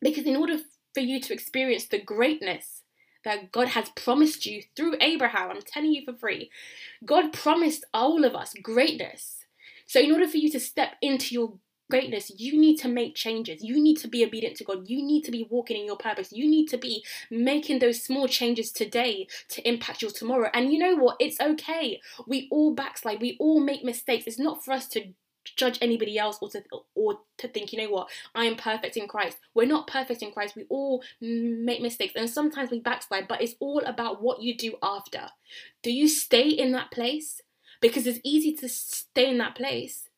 Because 0.00 0.24
in 0.24 0.36
order 0.36 0.56
for 0.94 1.00
you 1.00 1.20
to 1.20 1.32
experience 1.32 1.86
the 1.86 2.00
greatness 2.00 2.82
that 3.24 3.52
God 3.52 3.68
has 3.68 3.88
promised 3.90 4.46
you 4.46 4.62
through 4.76 4.96
Abraham, 5.00 5.50
I'm 5.50 5.62
telling 5.62 5.92
you 5.92 6.04
for 6.04 6.14
free, 6.14 6.50
God 7.04 7.32
promised 7.32 7.84
all 7.94 8.24
of 8.24 8.34
us 8.34 8.54
greatness. 8.62 9.41
So, 9.92 10.00
in 10.00 10.10
order 10.10 10.26
for 10.26 10.38
you 10.38 10.50
to 10.52 10.58
step 10.58 10.94
into 11.02 11.34
your 11.34 11.52
greatness, 11.90 12.32
you 12.38 12.58
need 12.58 12.78
to 12.78 12.88
make 12.88 13.14
changes. 13.14 13.62
You 13.62 13.78
need 13.78 13.96
to 13.98 14.08
be 14.08 14.24
obedient 14.24 14.56
to 14.56 14.64
God. 14.64 14.88
You 14.88 15.04
need 15.04 15.20
to 15.24 15.30
be 15.30 15.46
walking 15.50 15.76
in 15.76 15.84
your 15.84 15.98
purpose. 15.98 16.32
You 16.32 16.48
need 16.48 16.68
to 16.68 16.78
be 16.78 17.04
making 17.30 17.80
those 17.80 18.02
small 18.02 18.26
changes 18.26 18.72
today 18.72 19.26
to 19.50 19.68
impact 19.68 20.00
your 20.00 20.10
tomorrow. 20.10 20.48
And 20.54 20.72
you 20.72 20.78
know 20.78 20.96
what? 20.96 21.18
It's 21.20 21.38
okay. 21.38 22.00
We 22.26 22.48
all 22.50 22.74
backslide. 22.74 23.20
We 23.20 23.36
all 23.38 23.60
make 23.60 23.84
mistakes. 23.84 24.24
It's 24.26 24.38
not 24.38 24.64
for 24.64 24.72
us 24.72 24.88
to 24.88 25.12
judge 25.58 25.76
anybody 25.82 26.18
else 26.18 26.38
or 26.40 26.48
to 26.48 26.62
or 26.94 27.18
to 27.36 27.48
think 27.48 27.70
you 27.70 27.82
know 27.82 27.90
what 27.90 28.08
I 28.34 28.46
am 28.46 28.56
perfect 28.56 28.96
in 28.96 29.08
Christ. 29.08 29.36
We're 29.54 29.66
not 29.66 29.88
perfect 29.88 30.22
in 30.22 30.32
Christ. 30.32 30.56
We 30.56 30.64
all 30.70 31.02
make 31.20 31.82
mistakes 31.82 32.14
and 32.16 32.30
sometimes 32.30 32.70
we 32.70 32.80
backslide, 32.80 33.28
but 33.28 33.42
it's 33.42 33.56
all 33.60 33.82
about 33.84 34.22
what 34.22 34.40
you 34.40 34.56
do 34.56 34.76
after. 34.82 35.28
Do 35.82 35.92
you 35.92 36.08
stay 36.08 36.48
in 36.48 36.72
that 36.72 36.90
place? 36.90 37.42
Because 37.82 38.06
it's 38.06 38.20
easy 38.24 38.54
to 38.54 38.68
stay 38.68 39.28
in 39.28 39.36
that 39.38 39.54
place 39.54 40.08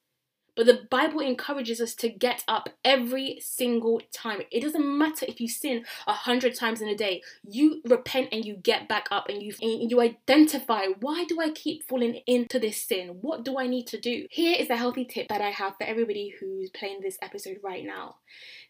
but 0.57 0.67
the 0.67 0.87
Bible 0.89 1.21
encourages 1.21 1.81
us 1.81 1.95
to 1.97 2.09
get 2.09 2.45
up 2.47 2.69
every 2.85 3.39
single 3.41 4.01
time. 4.13 4.43
It 4.53 4.61
doesn't 4.61 4.99
matter 4.99 5.27
if 5.29 5.41
you 5.41 5.49
sin 5.49 5.85
a 6.07 6.13
hundred 6.13 6.55
times 6.55 6.81
in 6.81 6.89
a 6.89 6.97
day. 6.97 7.23
You 7.43 7.81
repent 7.85 8.29
and 8.31 8.45
you 8.45 8.55
get 8.55 8.89
back 8.89 9.09
up 9.11 9.29
and 9.29 9.43
you 9.43 9.53
and 9.61 9.91
you 9.91 10.01
identify 10.01 10.87
why 11.01 11.25
do 11.25 11.41
I 11.41 11.51
keep 11.51 11.83
falling 11.89 12.21
into 12.27 12.59
this 12.59 12.81
sin? 12.81 13.19
What 13.21 13.45
do 13.45 13.59
I 13.59 13.67
need 13.67 13.87
to 13.89 14.01
do? 14.01 14.27
Here 14.31 14.57
is 14.59 14.71
a 14.71 14.77
healthy 14.77 15.05
tip 15.05 15.29
that 15.29 15.41
I 15.41 15.51
have 15.51 15.77
for 15.77 15.85
everybody 15.85 16.33
who's 16.39 16.71
playing 16.71 17.01
this 17.01 17.19
episode 17.21 17.59
right 17.63 17.85
now. 17.85 18.17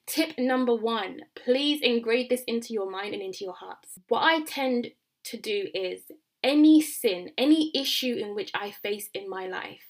Tip 0.07 0.39
number 0.39 0.75
one: 0.75 1.21
please 1.35 1.81
engrave 1.83 2.31
this 2.31 2.45
into 2.47 2.73
your 2.73 2.91
mind 2.91 3.13
and 3.13 3.23
into 3.23 3.45
your 3.45 3.55
hearts. 3.55 3.99
What 4.09 4.23
I 4.23 4.43
tend 4.45 4.93
to 5.25 5.37
do 5.37 5.69
is 5.75 6.01
any 6.45 6.81
sin, 6.81 7.31
any 7.37 7.73
issue 7.75 8.15
in 8.15 8.37
which 8.37 8.53
I 8.55 8.71
face 8.71 9.09
in 9.13 9.29
my 9.29 9.49
life 9.49 9.89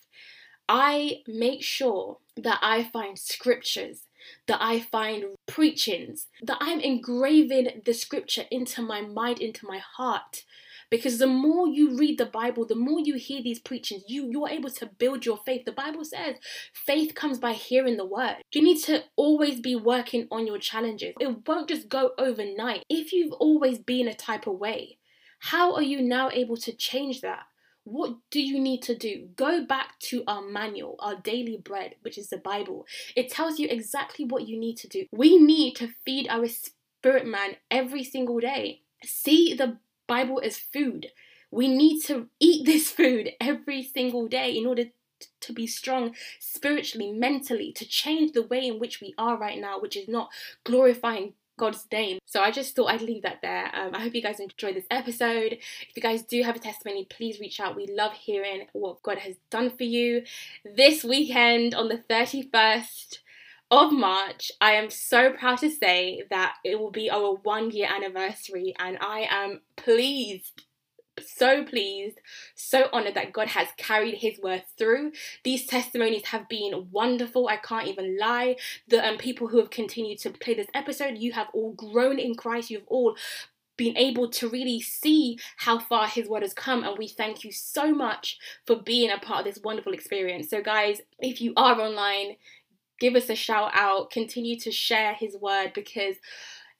I 0.68 1.22
make 1.26 1.62
sure 1.62 2.18
that 2.36 2.58
I 2.62 2.84
find 2.84 3.18
scriptures, 3.18 4.06
that 4.46 4.58
I 4.60 4.80
find 4.80 5.24
preachings, 5.46 6.28
that 6.42 6.58
I'm 6.60 6.80
engraving 6.80 7.82
the 7.84 7.92
scripture 7.92 8.44
into 8.50 8.82
my 8.82 9.02
mind, 9.02 9.40
into 9.40 9.66
my 9.66 9.78
heart. 9.78 10.44
Because 10.90 11.18
the 11.18 11.26
more 11.26 11.66
you 11.66 11.96
read 11.98 12.18
the 12.18 12.26
Bible, 12.26 12.66
the 12.66 12.74
more 12.74 13.00
you 13.00 13.14
hear 13.16 13.42
these 13.42 13.58
preachings, 13.58 14.04
you, 14.06 14.28
you 14.30 14.44
are 14.44 14.50
able 14.50 14.70
to 14.70 14.86
build 14.86 15.26
your 15.26 15.38
faith. 15.44 15.64
The 15.64 15.72
Bible 15.72 16.04
says 16.04 16.36
faith 16.72 17.14
comes 17.14 17.38
by 17.38 17.52
hearing 17.52 17.96
the 17.96 18.04
word. 18.04 18.36
You 18.52 18.62
need 18.62 18.80
to 18.84 19.02
always 19.16 19.60
be 19.60 19.74
working 19.74 20.28
on 20.30 20.46
your 20.46 20.58
challenges. 20.58 21.14
It 21.18 21.48
won't 21.48 21.68
just 21.68 21.88
go 21.88 22.12
overnight. 22.16 22.84
If 22.88 23.12
you've 23.12 23.32
always 23.32 23.78
been 23.78 24.08
a 24.08 24.14
type 24.14 24.46
of 24.46 24.58
way, 24.58 24.98
how 25.44 25.74
are 25.74 25.82
you 25.82 26.00
now 26.00 26.30
able 26.32 26.56
to 26.56 26.72
change 26.72 27.20
that? 27.20 27.42
What 27.84 28.14
do 28.30 28.40
you 28.40 28.58
need 28.58 28.80
to 28.84 28.96
do? 28.96 29.28
Go 29.36 29.62
back 29.62 29.98
to 30.08 30.24
our 30.26 30.40
manual, 30.40 30.96
our 31.00 31.16
daily 31.16 31.58
bread, 31.62 31.96
which 32.00 32.16
is 32.16 32.30
the 32.30 32.38
Bible. 32.38 32.86
It 33.14 33.28
tells 33.30 33.58
you 33.58 33.68
exactly 33.68 34.24
what 34.24 34.48
you 34.48 34.58
need 34.58 34.78
to 34.78 34.88
do. 34.88 35.04
We 35.12 35.36
need 35.36 35.74
to 35.76 35.90
feed 36.02 36.28
our 36.30 36.46
spirit 36.48 37.26
man 37.26 37.56
every 37.70 38.04
single 38.04 38.40
day. 38.40 38.80
See 39.02 39.52
the 39.52 39.76
Bible 40.06 40.40
as 40.42 40.56
food. 40.56 41.08
We 41.50 41.68
need 41.68 42.00
to 42.04 42.28
eat 42.40 42.64
this 42.64 42.90
food 42.90 43.32
every 43.38 43.82
single 43.82 44.26
day 44.28 44.56
in 44.56 44.66
order 44.66 44.84
to 45.40 45.52
be 45.52 45.66
strong 45.66 46.14
spiritually, 46.40 47.12
mentally, 47.12 47.70
to 47.72 47.86
change 47.86 48.32
the 48.32 48.42
way 48.42 48.66
in 48.66 48.78
which 48.78 49.02
we 49.02 49.12
are 49.18 49.36
right 49.36 49.60
now, 49.60 49.78
which 49.78 49.94
is 49.94 50.08
not 50.08 50.30
glorifying 50.64 51.34
God's 51.56 51.86
name. 51.92 52.18
So 52.26 52.40
I 52.40 52.50
just 52.50 52.74
thought 52.74 52.90
I'd 52.90 53.02
leave 53.02 53.22
that 53.22 53.38
there. 53.42 53.70
Um, 53.74 53.94
I 53.94 54.00
hope 54.00 54.14
you 54.14 54.22
guys 54.22 54.40
enjoyed 54.40 54.76
this 54.76 54.86
episode. 54.90 55.52
If 55.52 55.96
you 55.96 56.02
guys 56.02 56.22
do 56.22 56.42
have 56.42 56.56
a 56.56 56.60
testimony, 56.60 57.06
please 57.08 57.40
reach 57.40 57.60
out. 57.60 57.76
We 57.76 57.86
love 57.86 58.12
hearing 58.12 58.66
what 58.72 59.02
God 59.02 59.18
has 59.18 59.36
done 59.50 59.70
for 59.76 59.84
you. 59.84 60.24
This 60.64 61.04
weekend 61.04 61.74
on 61.74 61.88
the 61.88 62.02
31st, 62.10 63.18
of 63.70 63.92
March, 63.92 64.52
I 64.60 64.72
am 64.72 64.90
so 64.90 65.32
proud 65.32 65.58
to 65.58 65.70
say 65.70 66.22
that 66.30 66.56
it 66.64 66.78
will 66.78 66.90
be 66.90 67.10
our 67.10 67.34
one 67.42 67.70
year 67.70 67.88
anniversary, 67.90 68.74
and 68.78 68.98
I 69.00 69.26
am 69.28 69.62
pleased 69.76 70.64
so 71.20 71.64
pleased, 71.64 72.18
so 72.54 72.88
honored 72.92 73.14
that 73.14 73.32
God 73.32 73.48
has 73.48 73.68
carried 73.76 74.16
His 74.16 74.38
word 74.40 74.64
through. 74.78 75.12
These 75.44 75.66
testimonies 75.66 76.26
have 76.26 76.48
been 76.48 76.88
wonderful. 76.90 77.48
I 77.48 77.56
can't 77.56 77.88
even 77.88 78.18
lie. 78.18 78.56
The 78.88 79.06
um, 79.06 79.18
people 79.18 79.48
who 79.48 79.58
have 79.58 79.70
continued 79.70 80.18
to 80.20 80.30
play 80.30 80.54
this 80.54 80.68
episode, 80.74 81.18
you 81.18 81.32
have 81.32 81.48
all 81.52 81.72
grown 81.72 82.18
in 82.18 82.34
Christ. 82.34 82.70
You've 82.70 82.86
all 82.86 83.16
been 83.76 83.96
able 83.96 84.30
to 84.30 84.48
really 84.48 84.80
see 84.80 85.38
how 85.56 85.78
far 85.78 86.06
his 86.06 86.28
word 86.28 86.42
has 86.42 86.54
come 86.54 86.84
and 86.84 86.96
we 86.96 87.08
thank 87.08 87.42
you 87.42 87.50
so 87.50 87.92
much 87.92 88.38
for 88.66 88.76
being 88.76 89.10
a 89.10 89.18
part 89.18 89.40
of 89.40 89.52
this 89.52 89.62
wonderful 89.64 89.92
experience 89.92 90.48
so 90.48 90.62
guys 90.62 91.00
if 91.18 91.40
you 91.40 91.52
are 91.56 91.80
online 91.80 92.36
give 93.00 93.16
us 93.16 93.28
a 93.28 93.34
shout 93.34 93.72
out 93.74 94.10
continue 94.10 94.56
to 94.56 94.70
share 94.70 95.14
his 95.14 95.36
word 95.36 95.72
because 95.74 96.14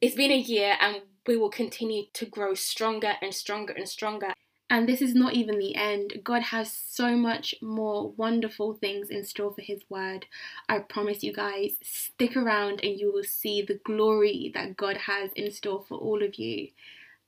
it's 0.01 0.15
been 0.15 0.31
a 0.31 0.39
year 0.39 0.77
and 0.81 1.03
we 1.27 1.37
will 1.37 1.51
continue 1.51 2.05
to 2.15 2.27
grow 2.27 2.55
stronger 2.55 3.15
and 3.23 3.35
stronger 3.35 3.73
and 3.73 3.89
stronger. 3.89 4.33
And 4.71 4.89
this 4.89 5.03
is 5.03 5.15
not 5.15 5.35
even 5.35 5.59
the 5.59 5.77
end. 5.77 6.15
God 6.25 6.43
has 6.43 6.73
so 6.73 7.17
much 7.17 7.55
more 7.63 8.11
wonderful 8.13 8.75
things 8.75 9.11
in 9.11 9.25
store 9.25 9.53
for 9.53 9.61
His 9.61 9.83
word. 9.89 10.27
I 10.69 10.79
promise 10.79 11.23
you 11.23 11.33
guys, 11.33 11.77
stick 11.83 12.37
around 12.37 12.81
and 12.83 12.99
you 12.99 13.13
will 13.13 13.25
see 13.25 13.63
the 13.63 13.81
glory 13.85 14.51
that 14.55 14.77
God 14.77 14.97
has 14.97 15.31
in 15.37 15.51
store 15.53 15.85
for 15.87 15.99
all 15.99 16.23
of 16.23 16.37
you 16.37 16.69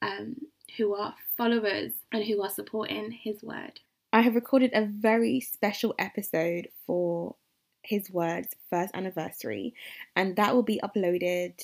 um, 0.02 0.36
who 0.76 0.94
are 0.94 1.14
followers 1.36 1.92
and 2.10 2.24
who 2.24 2.42
are 2.42 2.50
supporting 2.50 3.12
His 3.12 3.42
word. 3.42 3.80
I 4.12 4.22
have 4.22 4.34
recorded 4.34 4.70
a 4.72 4.86
very 4.86 5.40
special 5.40 5.94
episode 5.98 6.68
for 6.86 7.36
His 7.82 8.10
word's 8.10 8.56
first 8.70 8.94
anniversary, 8.94 9.74
and 10.16 10.36
that 10.36 10.54
will 10.54 10.62
be 10.62 10.80
uploaded 10.82 11.60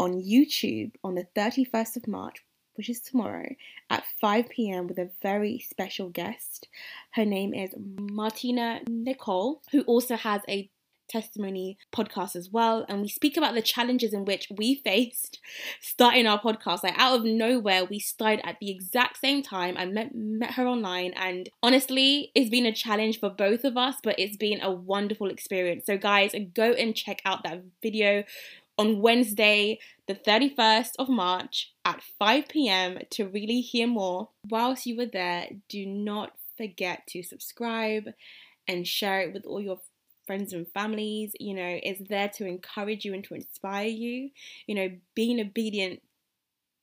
on 0.00 0.22
YouTube 0.22 0.92
on 1.04 1.14
the 1.14 1.26
31st 1.36 1.96
of 1.98 2.08
March, 2.08 2.42
which 2.74 2.88
is 2.88 3.00
tomorrow, 3.00 3.54
at 3.90 4.02
5 4.18 4.48
pm 4.48 4.86
with 4.86 4.98
a 4.98 5.10
very 5.20 5.58
special 5.58 6.08
guest. 6.08 6.68
Her 7.12 7.26
name 7.26 7.52
is 7.52 7.74
Martina 7.76 8.80
Nicole, 8.88 9.60
who 9.70 9.82
also 9.82 10.16
has 10.16 10.40
a 10.48 10.70
testimony 11.10 11.76
podcast 11.92 12.36
as 12.36 12.50
well. 12.50 12.86
And 12.88 13.02
we 13.02 13.08
speak 13.08 13.36
about 13.36 13.54
the 13.54 13.62
challenges 13.62 14.14
in 14.14 14.24
which 14.24 14.48
we 14.56 14.76
faced 14.76 15.40
starting 15.80 16.26
our 16.26 16.40
podcast. 16.40 16.84
Like 16.84 16.94
out 16.96 17.18
of 17.18 17.24
nowhere 17.24 17.84
we 17.84 17.98
started 17.98 18.46
at 18.46 18.56
the 18.60 18.70
exact 18.70 19.18
same 19.18 19.42
time. 19.42 19.76
I 19.76 19.86
met, 19.86 20.14
met 20.14 20.52
her 20.52 20.66
online 20.66 21.12
and 21.16 21.48
honestly 21.62 22.30
it's 22.34 22.48
been 22.48 22.66
a 22.66 22.72
challenge 22.72 23.18
for 23.18 23.28
both 23.28 23.64
of 23.64 23.76
us 23.76 23.96
but 24.02 24.18
it's 24.18 24.36
been 24.36 24.60
a 24.62 24.70
wonderful 24.70 25.28
experience. 25.28 25.84
So 25.86 25.98
guys 25.98 26.32
go 26.54 26.72
and 26.72 26.94
check 26.94 27.20
out 27.24 27.42
that 27.42 27.62
video 27.82 28.24
on 28.80 29.02
Wednesday, 29.02 29.78
the 30.08 30.14
31st 30.14 30.92
of 30.98 31.10
March 31.10 31.74
at 31.84 32.02
5 32.18 32.48
pm 32.48 32.98
to 33.10 33.28
really 33.28 33.60
hear 33.60 33.86
more. 33.86 34.30
Whilst 34.48 34.86
you 34.86 34.96
were 34.96 35.04
there, 35.04 35.48
do 35.68 35.84
not 35.84 36.32
forget 36.56 37.06
to 37.08 37.22
subscribe 37.22 38.04
and 38.66 38.88
share 38.88 39.20
it 39.20 39.34
with 39.34 39.44
all 39.44 39.60
your 39.60 39.80
friends 40.26 40.54
and 40.54 40.66
families. 40.66 41.32
You 41.38 41.52
know, 41.52 41.78
it's 41.82 42.08
there 42.08 42.30
to 42.36 42.46
encourage 42.46 43.04
you 43.04 43.12
and 43.12 43.22
to 43.24 43.34
inspire 43.34 43.86
you. 43.86 44.30
You 44.66 44.74
know, 44.74 44.88
being 45.14 45.40
obedient 45.40 46.00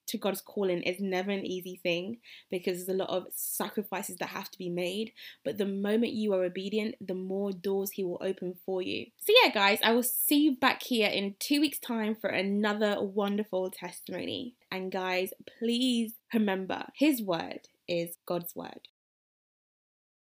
to 0.08 0.18
God's 0.18 0.42
calling 0.42 0.82
is 0.84 1.00
never 1.00 1.32
an 1.32 1.46
easy 1.46 1.80
thing 1.82 2.18
because 2.50 2.78
there's 2.78 2.96
a 2.96 3.04
lot 3.04 3.10
of 3.10 3.28
sacrifices 3.32 4.18
that 4.18 4.30
have 4.30 4.50
to 4.52 4.58
be 4.58 4.70
made. 4.70 5.12
But 5.44 5.58
the 5.58 5.66
moment 5.66 6.14
you 6.14 6.34
are 6.34 6.44
obedient, 6.44 6.96
the 7.06 7.14
more 7.14 7.52
doors 7.52 7.92
He 7.92 8.04
will 8.04 8.22
open 8.22 8.56
for 8.66 8.82
you. 8.82 9.08
So, 9.20 9.34
yeah, 9.44 9.52
guys, 9.52 9.80
I 9.84 9.94
will 9.94 10.04
see 10.04 10.38
you 10.38 10.56
back 10.56 10.84
here 10.84 11.10
in 11.10 11.36
two 11.40 11.62
weeks' 11.62 11.80
time 11.80 12.16
for 12.16 12.30
another 12.30 13.02
wonderful 13.02 13.72
testimony. 13.72 14.56
And, 14.72 14.92
guys, 14.92 15.32
please 15.60 16.14
remember 16.34 16.86
His 16.96 17.22
word 17.22 17.68
is 17.88 18.18
God's 18.26 18.56
word. 18.56 18.88